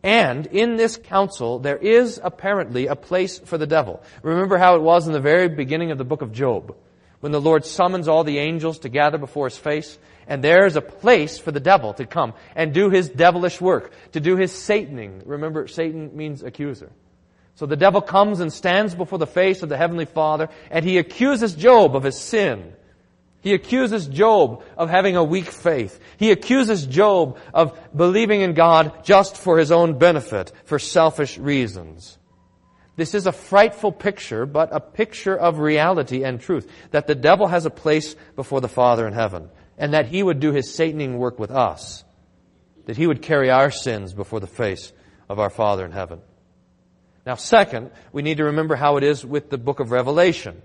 And 0.05 0.45
in 0.45 0.75
this 0.75 0.97
council, 0.97 1.57
there 1.57 1.77
is 1.77 2.21
apparently 2.23 2.85
a 2.85 2.95
place 2.95 3.39
for 3.39 3.57
the 3.57 3.65
devil. 3.65 4.03
Remember 4.21 4.59
how 4.59 4.75
it 4.75 4.83
was 4.83 5.07
in 5.07 5.13
the 5.13 5.19
very 5.19 5.49
beginning 5.49 5.89
of 5.89 5.97
the 5.97 6.05
book 6.05 6.21
of 6.21 6.31
Job, 6.31 6.75
when 7.21 7.31
the 7.31 7.41
Lord 7.41 7.65
summons 7.65 8.07
all 8.07 8.23
the 8.23 8.37
angels 8.37 8.77
to 8.79 8.89
gather 8.89 9.17
before 9.17 9.47
his 9.47 9.57
face, 9.57 9.97
and 10.27 10.43
there 10.43 10.67
is 10.67 10.75
a 10.75 10.81
place 10.81 11.39
for 11.39 11.51
the 11.51 11.59
devil 11.59 11.91
to 11.95 12.05
come 12.05 12.35
and 12.55 12.71
do 12.71 12.91
his 12.91 13.09
devilish 13.09 13.59
work, 13.59 13.93
to 14.11 14.19
do 14.19 14.37
his 14.37 14.51
Sataning. 14.51 15.23
Remember, 15.25 15.67
Satan 15.67 16.15
means 16.15 16.43
accuser. 16.43 16.91
So 17.55 17.65
the 17.65 17.75
devil 17.75 18.01
comes 18.01 18.41
and 18.41 18.53
stands 18.53 18.93
before 18.93 19.17
the 19.17 19.25
face 19.25 19.63
of 19.63 19.69
the 19.69 19.77
heavenly 19.77 20.05
Father, 20.05 20.49
and 20.69 20.85
he 20.85 20.99
accuses 20.99 21.55
Job 21.55 21.95
of 21.95 22.03
his 22.03 22.19
sin 22.19 22.73
he 23.45 23.53
accuses 23.53 24.07
Job 24.07 24.63
of 24.75 24.89
having 24.89 25.15
a 25.15 25.23
weak 25.23 25.45
faith. 25.45 25.99
He 26.17 26.31
accuses 26.31 26.87
Job 26.87 27.37
of 27.53 27.79
believing 27.95 28.41
in 28.41 28.55
God 28.55 29.05
just 29.05 29.37
for 29.37 29.59
his 29.59 29.71
own 29.71 29.99
benefit, 29.99 30.51
for 30.63 30.79
selfish 30.79 31.37
reasons. 31.37 32.17
This 32.95 33.13
is 33.13 33.27
a 33.27 33.31
frightful 33.31 33.91
picture, 33.91 34.47
but 34.47 34.69
a 34.71 34.79
picture 34.79 35.37
of 35.37 35.59
reality 35.59 36.23
and 36.23 36.41
truth. 36.41 36.67
That 36.89 37.05
the 37.05 37.13
devil 37.13 37.45
has 37.45 37.67
a 37.67 37.69
place 37.69 38.15
before 38.35 38.61
the 38.61 38.67
Father 38.67 39.05
in 39.05 39.13
heaven, 39.13 39.51
and 39.77 39.93
that 39.93 40.07
he 40.07 40.23
would 40.23 40.39
do 40.39 40.51
his 40.51 40.75
Sataning 40.75 41.19
work 41.19 41.37
with 41.37 41.51
us. 41.51 42.03
That 42.87 42.97
he 42.97 43.05
would 43.05 43.21
carry 43.21 43.51
our 43.51 43.69
sins 43.69 44.15
before 44.15 44.39
the 44.39 44.47
face 44.47 44.91
of 45.29 45.37
our 45.37 45.51
Father 45.51 45.85
in 45.85 45.91
heaven. 45.91 46.19
Now, 47.27 47.35
second, 47.35 47.91
we 48.11 48.23
need 48.23 48.37
to 48.37 48.45
remember 48.45 48.75
how 48.75 48.97
it 48.97 49.03
is 49.03 49.23
with 49.23 49.51
the 49.51 49.59
book 49.59 49.79
of 49.79 49.91
Revelation 49.91 50.63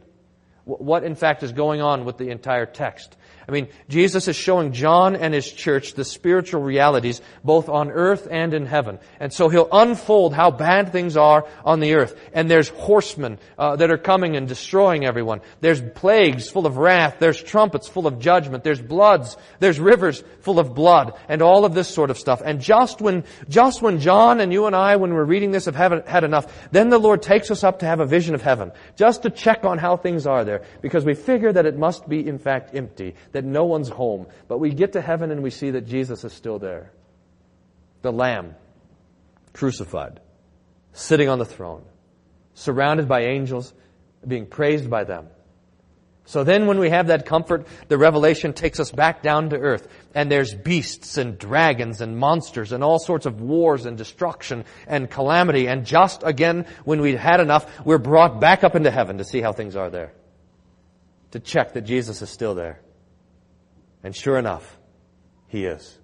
what 0.78 1.04
in 1.04 1.14
fact 1.14 1.42
is 1.42 1.52
going 1.52 1.80
on 1.80 2.04
with 2.04 2.18
the 2.18 2.30
entire 2.30 2.66
text. 2.66 3.16
I 3.48 3.52
mean, 3.52 3.68
Jesus 3.88 4.28
is 4.28 4.36
showing 4.36 4.72
John 4.72 5.16
and 5.16 5.34
his 5.34 5.50
church 5.50 5.94
the 5.94 6.04
spiritual 6.04 6.62
realities 6.62 7.20
both 7.42 7.68
on 7.68 7.90
earth 7.90 8.28
and 8.30 8.54
in 8.54 8.66
heaven. 8.66 8.98
And 9.18 9.32
so 9.32 9.48
he'll 9.48 9.68
unfold 9.72 10.34
how 10.34 10.50
bad 10.50 10.92
things 10.92 11.16
are 11.16 11.46
on 11.64 11.80
the 11.80 11.94
earth. 11.94 12.18
And 12.32 12.50
there's 12.50 12.68
horsemen 12.68 13.38
uh, 13.58 13.76
that 13.76 13.90
are 13.90 13.98
coming 13.98 14.36
and 14.36 14.46
destroying 14.46 15.04
everyone. 15.04 15.40
There's 15.60 15.80
plagues 15.80 16.48
full 16.50 16.66
of 16.66 16.76
wrath. 16.76 17.16
There's 17.18 17.42
trumpets 17.42 17.88
full 17.88 18.06
of 18.06 18.18
judgment. 18.18 18.64
There's 18.64 18.80
bloods. 18.80 19.36
There's 19.58 19.80
rivers 19.80 20.22
full 20.40 20.58
of 20.58 20.74
blood. 20.74 21.14
And 21.28 21.42
all 21.42 21.64
of 21.64 21.74
this 21.74 21.88
sort 21.88 22.10
of 22.10 22.18
stuff. 22.18 22.42
And 22.44 22.60
just 22.60 23.00
when, 23.00 23.24
just 23.48 23.82
when 23.82 24.00
John 24.00 24.40
and 24.40 24.52
you 24.52 24.66
and 24.66 24.76
I, 24.76 24.96
when 24.96 25.14
we're 25.14 25.24
reading 25.24 25.50
this, 25.50 25.64
have 25.64 25.74
had 25.74 26.24
enough, 26.24 26.70
then 26.70 26.88
the 26.88 26.98
Lord 26.98 27.22
takes 27.22 27.50
us 27.50 27.64
up 27.64 27.80
to 27.80 27.86
have 27.86 28.00
a 28.00 28.06
vision 28.06 28.34
of 28.34 28.42
heaven. 28.42 28.72
Just 28.96 29.22
to 29.22 29.30
check 29.30 29.64
on 29.64 29.78
how 29.78 29.96
things 29.96 30.26
are 30.26 30.44
there. 30.44 30.62
Because 30.82 31.04
we 31.04 31.14
figure 31.14 31.52
that 31.52 31.66
it 31.66 31.76
must 31.76 32.08
be 32.08 32.26
in 32.26 32.38
fact 32.38 32.74
empty. 32.74 33.14
That 33.32 33.44
no 33.44 33.64
one's 33.64 33.88
home. 33.88 34.26
But 34.48 34.58
we 34.58 34.70
get 34.70 34.92
to 34.92 35.00
heaven 35.00 35.30
and 35.30 35.42
we 35.42 35.50
see 35.50 35.70
that 35.72 35.86
Jesus 35.86 36.24
is 36.24 36.32
still 36.32 36.58
there. 36.58 36.92
The 38.02 38.12
Lamb, 38.12 38.54
crucified, 39.52 40.20
sitting 40.92 41.28
on 41.28 41.38
the 41.38 41.44
throne, 41.44 41.84
surrounded 42.54 43.08
by 43.08 43.22
angels, 43.22 43.72
being 44.26 44.46
praised 44.46 44.90
by 44.90 45.04
them. 45.04 45.28
So 46.30 46.44
then 46.44 46.68
when 46.68 46.78
we 46.78 46.90
have 46.90 47.08
that 47.08 47.26
comfort, 47.26 47.66
the 47.88 47.98
revelation 47.98 48.52
takes 48.52 48.78
us 48.78 48.92
back 48.92 49.20
down 49.20 49.50
to 49.50 49.56
earth. 49.56 49.88
And 50.14 50.30
there's 50.30 50.54
beasts 50.54 51.18
and 51.18 51.36
dragons 51.36 52.00
and 52.00 52.16
monsters 52.16 52.70
and 52.70 52.84
all 52.84 53.00
sorts 53.00 53.26
of 53.26 53.40
wars 53.40 53.84
and 53.84 53.98
destruction 53.98 54.64
and 54.86 55.10
calamity. 55.10 55.66
And 55.66 55.84
just 55.84 56.22
again, 56.22 56.66
when 56.84 57.00
we've 57.00 57.18
had 57.18 57.40
enough, 57.40 57.84
we're 57.84 57.98
brought 57.98 58.40
back 58.40 58.62
up 58.62 58.76
into 58.76 58.92
heaven 58.92 59.18
to 59.18 59.24
see 59.24 59.40
how 59.40 59.52
things 59.52 59.74
are 59.74 59.90
there. 59.90 60.12
To 61.32 61.40
check 61.40 61.72
that 61.72 61.82
Jesus 61.82 62.22
is 62.22 62.30
still 62.30 62.54
there. 62.54 62.80
And 64.02 64.14
sure 64.14 64.38
enough, 64.38 64.78
he 65.48 65.64
is. 65.64 65.98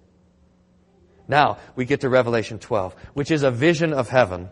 Now, 1.27 1.57
we 1.75 1.85
get 1.85 2.01
to 2.01 2.09
Revelation 2.09 2.59
12, 2.59 2.95
which 3.13 3.31
is 3.31 3.43
a 3.43 3.51
vision 3.51 3.93
of 3.93 4.09
heaven 4.09 4.49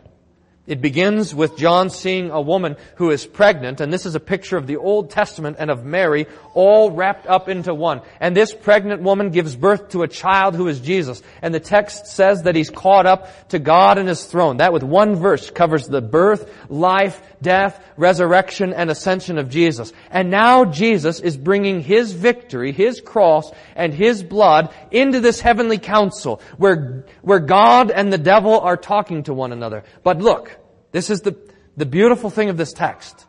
it 0.68 0.82
begins 0.82 1.36
with 1.36 1.58
John 1.58 1.92
seeing 1.92 2.32
a 2.32 2.42
woman 2.42 2.76
who 2.96 3.12
is 3.12 3.24
pregnant, 3.24 3.82
and 3.82 3.94
this 3.94 4.08
is 4.08 4.16
a 4.16 4.20
picture 4.20 4.58
of 4.58 4.66
the 4.66 4.78
Old 4.78 5.12
Testament 5.12 5.58
and 5.60 5.70
of 5.70 5.86
Mary 5.86 6.26
all 6.56 6.90
wrapped 6.90 7.28
up 7.28 7.50
into 7.50 7.76
one. 7.76 8.02
And 8.20 8.36
this 8.36 8.52
pregnant 8.52 9.04
woman 9.04 9.30
gives 9.30 9.56
birth 9.56 9.90
to 9.90 10.02
a 10.02 10.08
child 10.08 10.56
who 10.56 10.68
is 10.68 10.80
Jesus. 10.80 11.22
And 11.44 11.54
the 11.54 11.60
text 11.60 12.08
says 12.08 12.44
that 12.44 12.56
he's 12.56 12.72
caught 12.72 13.06
up 13.06 13.50
to 13.50 13.60
God 13.60 14.00
and 14.00 14.10
his 14.10 14.26
throne. 14.26 14.58
That 14.58 14.74
with 14.74 14.82
one 14.82 15.16
verse 15.16 15.52
covers 15.52 15.88
the 15.88 16.02
birth, 16.02 16.52
life, 16.68 17.22
death, 17.46 17.80
resurrection, 17.96 18.74
and 18.74 18.90
ascension 18.90 19.38
of 19.38 19.50
Jesus. 19.50 19.94
And 20.10 20.32
now 20.32 20.66
Jesus 20.66 21.20
is 21.20 21.38
bringing 21.38 21.80
his 21.80 22.12
victory, 22.12 22.72
his 22.72 23.00
cross, 23.00 23.52
and 23.76 23.94
his 23.94 24.24
blood 24.24 24.74
into 24.92 25.20
this 25.22 25.40
heavenly 25.40 25.78
council 25.78 26.42
where, 26.58 27.06
where 27.22 27.40
God 27.40 27.92
and 27.92 28.12
the 28.12 28.18
devil 28.18 28.60
are 28.60 28.76
talking 28.76 29.24
to 29.24 29.34
one 29.34 29.54
another. 29.54 29.84
But 30.04 30.18
look, 30.18 30.58
this 30.92 31.10
is 31.10 31.22
the, 31.22 31.38
the 31.78 31.86
beautiful 31.86 32.32
thing 32.32 32.50
of 32.50 32.58
this 32.58 32.74
text. 32.74 33.26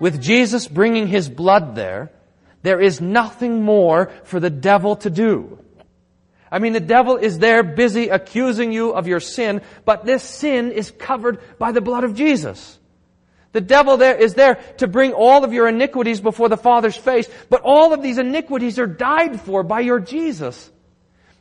With 0.00 0.20
Jesus 0.20 0.66
bringing 0.66 1.06
his 1.06 1.28
blood 1.28 1.76
there, 1.76 2.10
there 2.62 2.80
is 2.80 3.00
nothing 3.00 3.62
more 3.62 4.10
for 4.24 4.40
the 4.40 4.50
devil 4.50 4.96
to 4.96 5.08
do. 5.08 5.60
I 6.50 6.58
mean, 6.58 6.72
the 6.72 6.80
devil 6.80 7.16
is 7.16 7.38
there 7.38 7.62
busy 7.62 8.08
accusing 8.08 8.72
you 8.72 8.90
of 8.90 9.06
your 9.06 9.20
sin, 9.20 9.62
but 9.84 10.04
this 10.04 10.22
sin 10.22 10.72
is 10.72 10.90
covered 10.90 11.40
by 11.58 11.72
the 11.72 11.80
blood 11.80 12.04
of 12.04 12.14
Jesus. 12.14 12.78
The 13.56 13.62
devil 13.62 13.96
there 13.96 14.14
is 14.14 14.34
there 14.34 14.56
to 14.76 14.86
bring 14.86 15.14
all 15.14 15.42
of 15.42 15.54
your 15.54 15.66
iniquities 15.66 16.20
before 16.20 16.50
the 16.50 16.58
Father's 16.58 16.94
face, 16.94 17.26
but 17.48 17.62
all 17.64 17.94
of 17.94 18.02
these 18.02 18.18
iniquities 18.18 18.78
are 18.78 18.86
died 18.86 19.40
for 19.40 19.62
by 19.62 19.80
your 19.80 19.98
Jesus. 19.98 20.70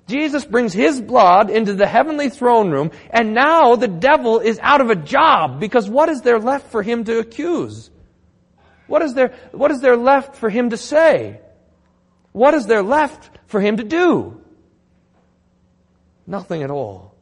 Jesus 0.07 0.45
brings 0.45 0.71
His 0.71 1.01
blood 1.01 1.49
into 1.49 1.73
the 1.73 1.85
heavenly 1.85 2.29
throne 2.29 2.71
room, 2.71 2.91
and 3.09 3.33
now 3.33 3.75
the 3.75 3.89
devil 3.89 4.39
is 4.39 4.59
out 4.59 4.79
of 4.79 4.89
a 4.89 4.95
job, 4.95 5.59
because 5.59 5.89
what 5.89 6.07
is 6.07 6.21
there 6.21 6.39
left 6.39 6.71
for 6.71 6.81
him 6.81 7.03
to 7.03 7.19
accuse? 7.19 7.91
What 8.87 9.01
is 9.01 9.13
there, 9.13 9.33
what 9.51 9.71
is 9.71 9.81
there 9.81 9.97
left 9.97 10.37
for 10.37 10.49
him 10.49 10.69
to 10.69 10.77
say? 10.77 11.41
What 12.31 12.53
is 12.53 12.65
there 12.65 12.81
left 12.81 13.29
for 13.47 13.59
him 13.59 13.75
to 13.75 13.83
do? 13.83 14.39
Nothing 16.25 16.63
at 16.63 16.71
all. 16.71 17.14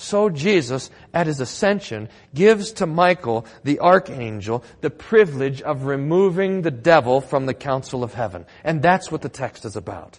So 0.00 0.30
Jesus, 0.30 0.90
at 1.12 1.26
his 1.26 1.40
ascension, 1.40 2.08
gives 2.34 2.72
to 2.72 2.86
Michael, 2.86 3.44
the 3.64 3.80
archangel, 3.80 4.64
the 4.80 4.88
privilege 4.88 5.60
of 5.60 5.84
removing 5.84 6.62
the 6.62 6.70
devil 6.70 7.20
from 7.20 7.44
the 7.44 7.52
council 7.52 8.02
of 8.02 8.14
heaven. 8.14 8.46
And 8.64 8.80
that's 8.80 9.12
what 9.12 9.20
the 9.20 9.28
text 9.28 9.66
is 9.66 9.76
about. 9.76 10.18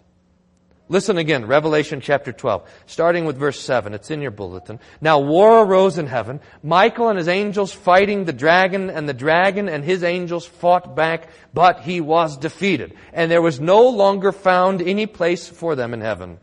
Listen 0.88 1.18
again, 1.18 1.48
Revelation 1.48 2.00
chapter 2.00 2.32
12, 2.32 2.70
starting 2.86 3.26
with 3.26 3.38
verse 3.38 3.60
7. 3.60 3.96
It's 3.96 4.12
in 4.12 4.22
your 4.22 4.30
bulletin. 4.30 4.80
Now 5.02 5.20
war 5.20 5.64
arose 5.64 5.98
in 5.98 6.06
heaven. 6.06 6.42
Michael 6.62 7.10
and 7.10 7.18
his 7.18 7.28
angels 7.28 7.74
fighting 7.74 8.26
the 8.26 8.34
dragon, 8.34 8.92
and 8.92 9.10
the 9.10 9.16
dragon 9.16 9.68
and 9.68 9.84
his 9.84 10.04
angels 10.04 10.46
fought 10.46 10.96
back, 10.96 11.30
but 11.56 11.80
he 11.80 12.02
was 12.02 12.38
defeated. 12.38 12.94
And 13.14 13.32
there 13.32 13.42
was 13.42 13.60
no 13.60 13.90
longer 13.90 14.32
found 14.32 14.80
any 14.80 15.08
place 15.08 15.48
for 15.48 15.76
them 15.76 15.96
in 15.96 16.02
heaven. 16.02 16.38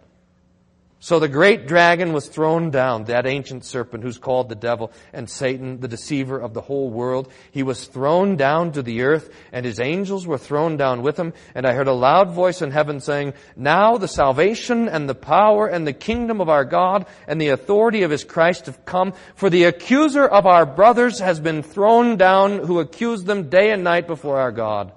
So 1.01 1.21
the 1.21 1.29
great 1.29 1.69
dragon 1.69 2.13
was 2.13 2.27
thrown 2.27 2.71
down, 2.71 3.05
that 3.05 3.25
ancient 3.25 3.65
serpent 3.65 4.03
who's 4.03 4.19
called 4.19 4.49
the 4.49 4.57
devil 4.57 4.91
and 5.13 5.31
Satan, 5.31 5.79
the 5.79 5.87
deceiver 5.87 6.37
of 6.37 6.55
the 6.55 6.61
whole 6.61 6.91
world. 6.91 7.31
He 7.53 7.63
was 7.63 7.87
thrown 7.87 8.35
down 8.35 8.73
to 8.73 8.83
the 8.83 9.03
earth 9.03 9.33
and 9.53 9.65
his 9.65 9.79
angels 9.79 10.27
were 10.27 10.39
thrown 10.39 10.77
down 10.77 11.03
with 11.03 11.17
him. 11.17 11.35
And 11.55 11.67
I 11.67 11.73
heard 11.73 11.87
a 11.87 11.93
loud 11.93 12.31
voice 12.31 12.63
in 12.63 12.73
heaven 12.73 12.99
saying, 12.99 13.35
Now 13.55 13.97
the 13.97 14.09
salvation 14.09 14.89
and 14.89 15.09
the 15.09 15.15
power 15.15 15.69
and 15.69 15.87
the 15.87 15.93
kingdom 15.93 16.41
of 16.41 16.49
our 16.49 16.65
God 16.65 17.07
and 17.29 17.41
the 17.41 17.51
authority 17.51 18.03
of 18.03 18.11
his 18.11 18.25
Christ 18.25 18.67
have 18.67 18.85
come. 18.85 19.13
For 19.37 19.51
the 19.51 19.65
accuser 19.65 20.27
of 20.27 20.47
our 20.47 20.67
brothers 20.67 21.21
has 21.21 21.39
been 21.39 21.63
thrown 21.63 22.17
down 22.17 22.59
who 22.67 22.81
accused 22.81 23.25
them 23.25 23.49
day 23.49 23.71
and 23.71 23.85
night 23.85 24.09
before 24.09 24.41
our 24.41 24.53
God. 24.53 24.91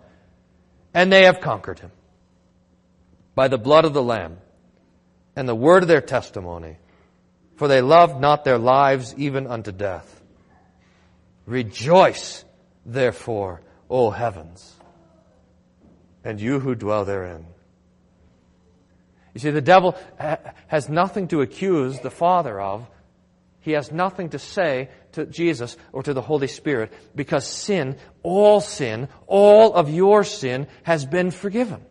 And 0.95 1.13
they 1.13 1.25
have 1.25 1.41
conquered 1.41 1.77
him 1.77 1.91
by 3.35 3.49
the 3.49 3.59
blood 3.59 3.85
of 3.85 3.93
the 3.93 4.03
Lamb 4.03 4.39
and 5.35 5.47
the 5.47 5.55
word 5.55 5.83
of 5.83 5.89
their 5.89 6.01
testimony, 6.01 6.77
for 7.55 7.67
they 7.67 7.81
loved 7.81 8.19
not 8.19 8.43
their 8.43 8.57
lives 8.57 9.13
even 9.17 9.47
unto 9.47 9.71
death. 9.71 10.21
Rejoice, 11.45 12.43
therefore, 12.85 13.61
O 13.89 14.09
heavens, 14.09 14.75
and 16.23 16.39
you 16.39 16.59
who 16.59 16.75
dwell 16.75 17.05
therein. 17.05 17.45
You 19.33 19.39
see, 19.39 19.51
the 19.51 19.61
devil 19.61 19.97
has 20.67 20.89
nothing 20.89 21.29
to 21.29 21.41
accuse 21.41 21.99
the 21.99 22.11
Father 22.11 22.59
of. 22.59 22.87
He 23.61 23.73
has 23.73 23.91
nothing 23.91 24.29
to 24.29 24.39
say 24.39 24.89
to 25.13 25.25
Jesus 25.25 25.77
or 25.93 26.03
to 26.03 26.13
the 26.13 26.21
Holy 26.21 26.47
Spirit 26.47 26.91
because 27.15 27.45
sin, 27.45 27.97
all 28.23 28.59
sin, 28.59 29.07
all 29.27 29.73
of 29.73 29.89
your 29.89 30.23
sin 30.23 30.67
has 30.83 31.05
been 31.05 31.31
forgiven. 31.31 31.85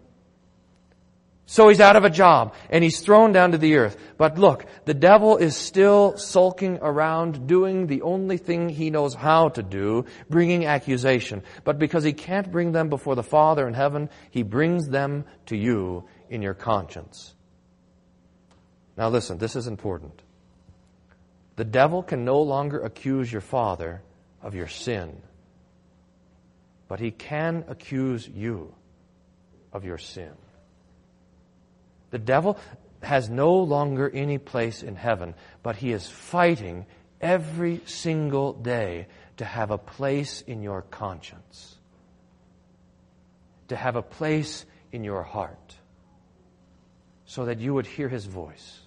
So 1.50 1.68
he's 1.68 1.80
out 1.80 1.96
of 1.96 2.04
a 2.04 2.10
job 2.10 2.54
and 2.68 2.84
he's 2.84 3.00
thrown 3.00 3.32
down 3.32 3.50
to 3.50 3.58
the 3.58 3.74
earth. 3.74 3.96
But 4.16 4.38
look, 4.38 4.66
the 4.84 4.94
devil 4.94 5.36
is 5.36 5.56
still 5.56 6.16
sulking 6.16 6.78
around 6.80 7.48
doing 7.48 7.88
the 7.88 8.02
only 8.02 8.36
thing 8.36 8.68
he 8.68 8.88
knows 8.88 9.14
how 9.14 9.48
to 9.48 9.62
do, 9.64 10.04
bringing 10.28 10.66
accusation. 10.66 11.42
But 11.64 11.80
because 11.80 12.04
he 12.04 12.12
can't 12.12 12.52
bring 12.52 12.70
them 12.70 12.88
before 12.88 13.16
the 13.16 13.24
Father 13.24 13.66
in 13.66 13.74
heaven, 13.74 14.10
he 14.30 14.44
brings 14.44 14.90
them 14.90 15.24
to 15.46 15.56
you 15.56 16.04
in 16.28 16.40
your 16.40 16.54
conscience. 16.54 17.34
Now 18.96 19.08
listen, 19.08 19.36
this 19.38 19.56
is 19.56 19.66
important. 19.66 20.22
The 21.56 21.64
devil 21.64 22.04
can 22.04 22.24
no 22.24 22.42
longer 22.42 22.78
accuse 22.78 23.32
your 23.32 23.40
father 23.40 24.02
of 24.40 24.54
your 24.54 24.68
sin, 24.68 25.20
but 26.86 27.00
he 27.00 27.10
can 27.10 27.64
accuse 27.66 28.28
you 28.28 28.72
of 29.72 29.84
your 29.84 29.98
sin. 29.98 30.30
The 32.10 32.18
devil 32.18 32.58
has 33.02 33.30
no 33.30 33.54
longer 33.54 34.10
any 34.10 34.38
place 34.38 34.82
in 34.82 34.96
heaven, 34.96 35.34
but 35.62 35.76
he 35.76 35.92
is 35.92 36.06
fighting 36.06 36.86
every 37.20 37.80
single 37.86 38.52
day 38.52 39.06
to 39.38 39.44
have 39.44 39.70
a 39.70 39.78
place 39.78 40.42
in 40.42 40.62
your 40.62 40.82
conscience, 40.82 41.76
to 43.68 43.76
have 43.76 43.96
a 43.96 44.02
place 44.02 44.66
in 44.92 45.04
your 45.04 45.22
heart, 45.22 45.76
so 47.24 47.46
that 47.46 47.58
you 47.60 47.72
would 47.74 47.86
hear 47.86 48.08
his 48.08 48.26
voice. 48.26 48.80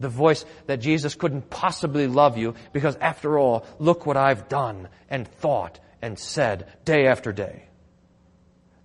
The 0.00 0.08
voice 0.08 0.44
that 0.66 0.80
Jesus 0.80 1.14
couldn't 1.14 1.48
possibly 1.48 2.06
love 2.06 2.36
you 2.36 2.54
because 2.72 2.96
after 2.96 3.38
all, 3.38 3.64
look 3.78 4.06
what 4.06 4.16
I've 4.16 4.48
done 4.48 4.88
and 5.08 5.26
thought 5.26 5.80
and 6.02 6.18
said 6.18 6.66
day 6.84 7.06
after 7.06 7.32
day. 7.32 7.64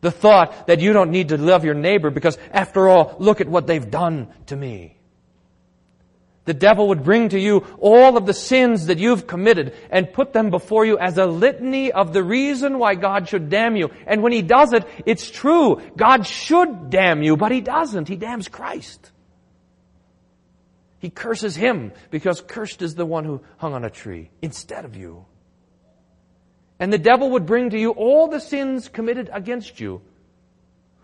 The 0.01 0.11
thought 0.11 0.67
that 0.67 0.79
you 0.79 0.93
don't 0.93 1.11
need 1.11 1.29
to 1.29 1.37
love 1.37 1.63
your 1.63 1.75
neighbor 1.75 2.09
because 2.09 2.37
after 2.51 2.87
all, 2.87 3.15
look 3.19 3.39
at 3.39 3.47
what 3.47 3.67
they've 3.67 3.89
done 3.89 4.27
to 4.47 4.55
me. 4.55 4.97
The 6.45 6.55
devil 6.55 6.87
would 6.87 7.03
bring 7.03 7.29
to 7.29 7.39
you 7.39 7.59
all 7.79 8.17
of 8.17 8.25
the 8.25 8.33
sins 8.33 8.87
that 8.87 8.97
you've 8.97 9.27
committed 9.27 9.75
and 9.91 10.11
put 10.11 10.33
them 10.33 10.49
before 10.49 10.85
you 10.85 10.97
as 10.97 11.19
a 11.19 11.27
litany 11.27 11.91
of 11.91 12.13
the 12.13 12.23
reason 12.23 12.79
why 12.79 12.95
God 12.95 13.29
should 13.29 13.49
damn 13.49 13.75
you. 13.75 13.91
And 14.07 14.23
when 14.23 14.31
he 14.31 14.41
does 14.41 14.73
it, 14.73 14.87
it's 15.05 15.29
true. 15.29 15.79
God 15.95 16.25
should 16.25 16.89
damn 16.89 17.21
you, 17.21 17.37
but 17.37 17.51
he 17.51 17.61
doesn't. 17.61 18.07
He 18.07 18.15
damns 18.15 18.47
Christ. 18.47 19.11
He 20.97 21.11
curses 21.11 21.55
him 21.55 21.93
because 22.09 22.41
cursed 22.41 22.81
is 22.81 22.95
the 22.95 23.05
one 23.05 23.23
who 23.23 23.41
hung 23.57 23.73
on 23.73 23.85
a 23.85 23.89
tree 23.91 24.31
instead 24.41 24.83
of 24.83 24.95
you. 24.95 25.25
And 26.81 26.91
the 26.91 26.97
devil 26.97 27.29
would 27.29 27.45
bring 27.45 27.69
to 27.69 27.79
you 27.79 27.91
all 27.91 28.27
the 28.27 28.39
sins 28.39 28.89
committed 28.89 29.29
against 29.31 29.79
you. 29.79 30.01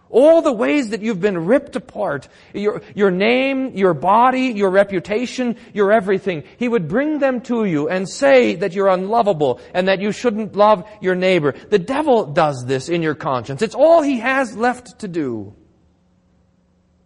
All 0.10 0.42
the 0.42 0.52
ways 0.52 0.90
that 0.90 1.04
you've 1.04 1.22
been 1.22 1.46
ripped 1.46 1.76
apart. 1.76 2.28
Your, 2.52 2.82
your 2.96 3.12
name, 3.12 3.78
your 3.78 3.94
body, 3.94 4.54
your 4.56 4.72
reputation, 4.72 5.56
your 5.76 5.92
everything. 5.92 6.46
He 6.58 6.68
would 6.68 6.88
bring 6.88 7.20
them 7.20 7.42
to 7.42 7.64
you 7.66 7.90
and 7.90 8.10
say 8.10 8.56
that 8.56 8.74
you're 8.74 8.88
unlovable 8.88 9.60
and 9.72 9.88
that 9.88 10.02
you 10.02 10.12
shouldn't 10.12 10.56
love 10.56 10.84
your 11.00 11.14
neighbor. 11.14 11.54
The 11.70 11.78
devil 11.78 12.26
does 12.26 12.66
this 12.66 12.90
in 12.90 13.04
your 13.04 13.14
conscience. 13.14 13.62
It's 13.62 13.76
all 13.76 14.02
he 14.02 14.18
has 14.18 14.58
left 14.58 15.00
to 15.02 15.08
do. 15.08 15.54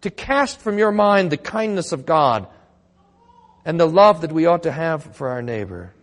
To 0.01 0.09
cast 0.09 0.61
from 0.61 0.77
your 0.77 0.93
mind 0.93 1.29
the 1.29 1.35
kindness 1.35 1.91
of 1.91 2.05
God 2.05 2.47
and 3.65 3.77
the 3.77 3.85
love 3.85 4.21
that 4.21 4.31
we 4.31 4.45
ought 4.45 4.63
to 4.63 4.71
have 4.71 5.17
for 5.17 5.27
our 5.27 5.41
neighbor. 5.41 5.93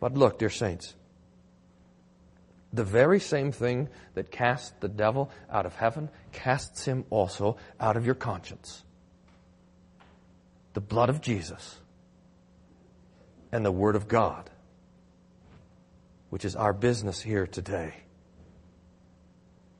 But 0.00 0.14
look, 0.14 0.38
dear 0.38 0.50
saints, 0.50 0.94
the 2.72 2.84
very 2.84 3.18
same 3.18 3.50
thing 3.50 3.88
that 4.14 4.30
casts 4.30 4.72
the 4.80 4.88
devil 4.88 5.30
out 5.50 5.66
of 5.66 5.74
heaven 5.74 6.10
casts 6.32 6.84
him 6.84 7.04
also 7.10 7.56
out 7.80 7.96
of 7.96 8.04
your 8.04 8.14
conscience. 8.14 8.84
The 10.74 10.80
blood 10.80 11.08
of 11.08 11.20
Jesus 11.20 11.78
and 13.50 13.64
the 13.64 13.72
Word 13.72 13.96
of 13.96 14.06
God, 14.06 14.50
which 16.30 16.44
is 16.44 16.54
our 16.54 16.74
business 16.74 17.22
here 17.22 17.46
today. 17.46 17.94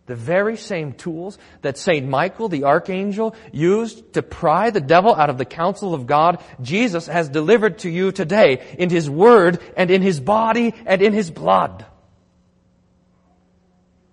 The 0.08 0.16
very 0.16 0.56
same 0.56 0.94
tools 0.94 1.36
that 1.60 1.76
St. 1.76 2.08
Michael, 2.08 2.48
the 2.48 2.64
archangel, 2.64 3.36
used 3.52 4.14
to 4.14 4.22
pry 4.22 4.70
the 4.70 4.80
devil 4.80 5.14
out 5.14 5.28
of 5.28 5.36
the 5.36 5.44
counsel 5.44 5.92
of 5.92 6.06
God, 6.06 6.42
Jesus 6.62 7.06
has 7.06 7.28
delivered 7.28 7.80
to 7.80 7.90
you 7.90 8.10
today 8.10 8.66
in 8.78 8.88
His 8.88 9.08
Word 9.10 9.60
and 9.76 9.90
in 9.90 10.00
His 10.00 10.18
body 10.18 10.74
and 10.86 11.02
in 11.02 11.12
His 11.12 11.30
blood. 11.30 11.84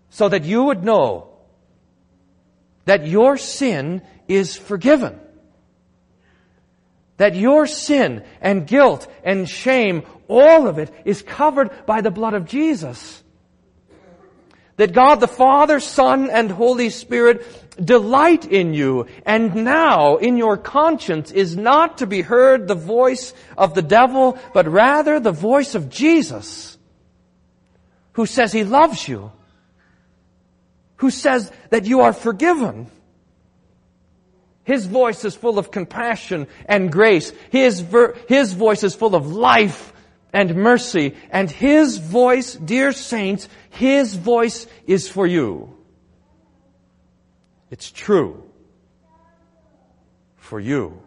So 0.09 0.27
that 0.27 0.43
you 0.43 0.65
would 0.65 0.83
know 0.83 1.29
that 2.83 3.07
your 3.07 3.37
sin 3.37 4.01
is 4.27 4.57
forgiven. 4.57 5.17
That 7.15 7.35
your 7.35 7.67
sin 7.67 8.25
and 8.41 8.67
guilt 8.67 9.07
and 9.23 9.47
shame, 9.47 10.03
all 10.27 10.67
of 10.67 10.77
it 10.77 10.93
is 11.05 11.21
covered 11.21 11.85
by 11.85 12.01
the 12.01 12.11
blood 12.11 12.33
of 12.33 12.47
Jesus 12.47 13.23
that 14.77 14.93
God 14.93 15.19
the 15.19 15.27
Father, 15.27 15.79
Son, 15.79 16.29
and 16.29 16.51
Holy 16.51 16.89
Spirit 16.89 17.45
delight 17.83 18.45
in 18.45 18.73
you, 18.73 19.07
and 19.25 19.55
now 19.55 20.17
in 20.17 20.37
your 20.37 20.57
conscience 20.57 21.31
is 21.31 21.55
not 21.55 21.99
to 21.99 22.07
be 22.07 22.21
heard 22.21 22.67
the 22.67 22.75
voice 22.75 23.33
of 23.57 23.73
the 23.73 23.81
devil, 23.81 24.37
but 24.53 24.67
rather 24.67 25.19
the 25.19 25.31
voice 25.31 25.75
of 25.75 25.89
Jesus, 25.89 26.77
who 28.13 28.25
says 28.25 28.51
he 28.51 28.63
loves 28.63 29.07
you, 29.07 29.31
who 30.97 31.09
says 31.09 31.51
that 31.69 31.85
you 31.85 32.01
are 32.01 32.13
forgiven, 32.13 32.87
His 34.63 34.87
voice 34.87 35.23
is 35.23 35.35
full 35.35 35.59
of 35.59 35.69
compassion 35.69 36.47
and 36.65 36.91
grace. 36.91 37.31
His, 37.51 37.81
ver- 37.81 38.15
His 38.27 38.53
voice 38.53 38.83
is 38.83 38.95
full 38.95 39.15
of 39.15 39.31
life 39.31 39.93
and 40.35 40.53
mercy. 40.53 41.15
And 41.31 41.49
His 41.49 41.97
voice, 41.97 42.53
dear 42.53 42.91
saints, 42.91 43.47
His 43.69 44.13
voice 44.13 44.67
is 44.85 45.07
for 45.09 45.25
you. 45.25 45.73
It's 47.71 47.89
true 47.89 48.43
for 50.35 50.59
you. 50.59 51.01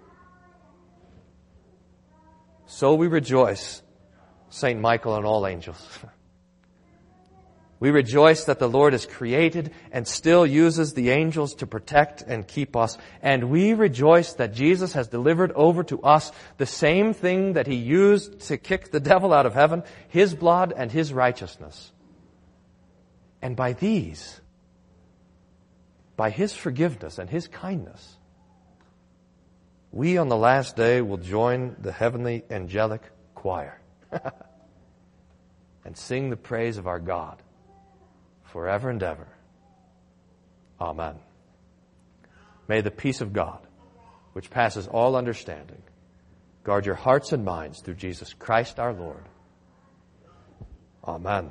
So 2.67 2.95
we 2.95 3.07
rejoice, 3.07 3.83
Saint 4.49 4.81
Michael 4.81 5.15
and 5.17 5.25
all 5.25 5.47
angels. 5.47 5.81
We 7.81 7.91
rejoice 7.91 8.45
that 8.45 8.59
the 8.59 8.69
Lord 8.69 8.93
has 8.93 9.07
created 9.07 9.71
and 9.93 10.07
still 10.07 10.45
uses 10.45 10.95
the 10.95 11.11
angels 11.11 11.55
to 11.57 11.67
protect 11.67 12.23
and 12.23 12.47
keep 12.47 12.75
us. 12.75 12.99
And 13.23 13.51
we 13.51 13.73
rejoice 13.73 14.33
that 14.35 14.53
Jesus 14.53 14.95
has 14.95 15.07
delivered 15.07 15.53
over 15.53 15.85
to 15.85 16.03
us 16.03 16.33
the 16.57 16.67
same 16.67 17.13
thing 17.15 17.53
that 17.53 17.69
He 17.69 17.77
used 17.77 18.41
to 18.49 18.59
kick 18.59 18.91
the 18.91 19.01
devil 19.13 19.33
out 19.33 19.47
of 19.47 19.55
heaven, 19.55 19.85
His 20.09 20.35
blood 20.35 20.73
and 20.77 20.91
His 20.91 21.13
righteousness. 21.13 21.93
And 23.41 23.55
by 23.55 23.75
these, 23.75 24.41
by 26.17 26.31
His 26.31 26.53
forgiveness 26.53 27.19
and 27.19 27.31
His 27.31 27.47
kindness, 27.47 28.17
we 29.93 30.19
on 30.19 30.29
the 30.29 30.37
last 30.37 30.75
day 30.75 31.01
will 31.01 31.17
join 31.17 31.77
the 31.79 31.93
heavenly 31.93 32.43
angelic 32.51 33.03
choir 33.37 33.81
and 35.85 35.97
sing 35.97 36.29
the 36.29 36.37
praise 36.37 36.77
of 36.77 36.89
our 36.89 36.99
God 36.99 37.41
forever 38.53 38.91
and 38.91 39.03
ever. 39.03 39.29
Amen. 40.81 41.17
May 42.69 42.81
the 42.81 42.91
peace 42.91 43.21
of 43.21 43.33
God, 43.33 43.61
which 44.33 44.51
passes 44.51 44.87
all 44.87 45.17
understanding, 45.17 45.83
guard 46.65 46.87
your 46.87 46.95
hearts 46.95 47.33
and 47.33 47.45
minds 47.45 47.81
through 47.81 47.95
Jesus 47.95 48.33
Christ 48.35 48.79
our 48.79 48.93
Lord. 48.93 49.25
Amen. 51.05 51.51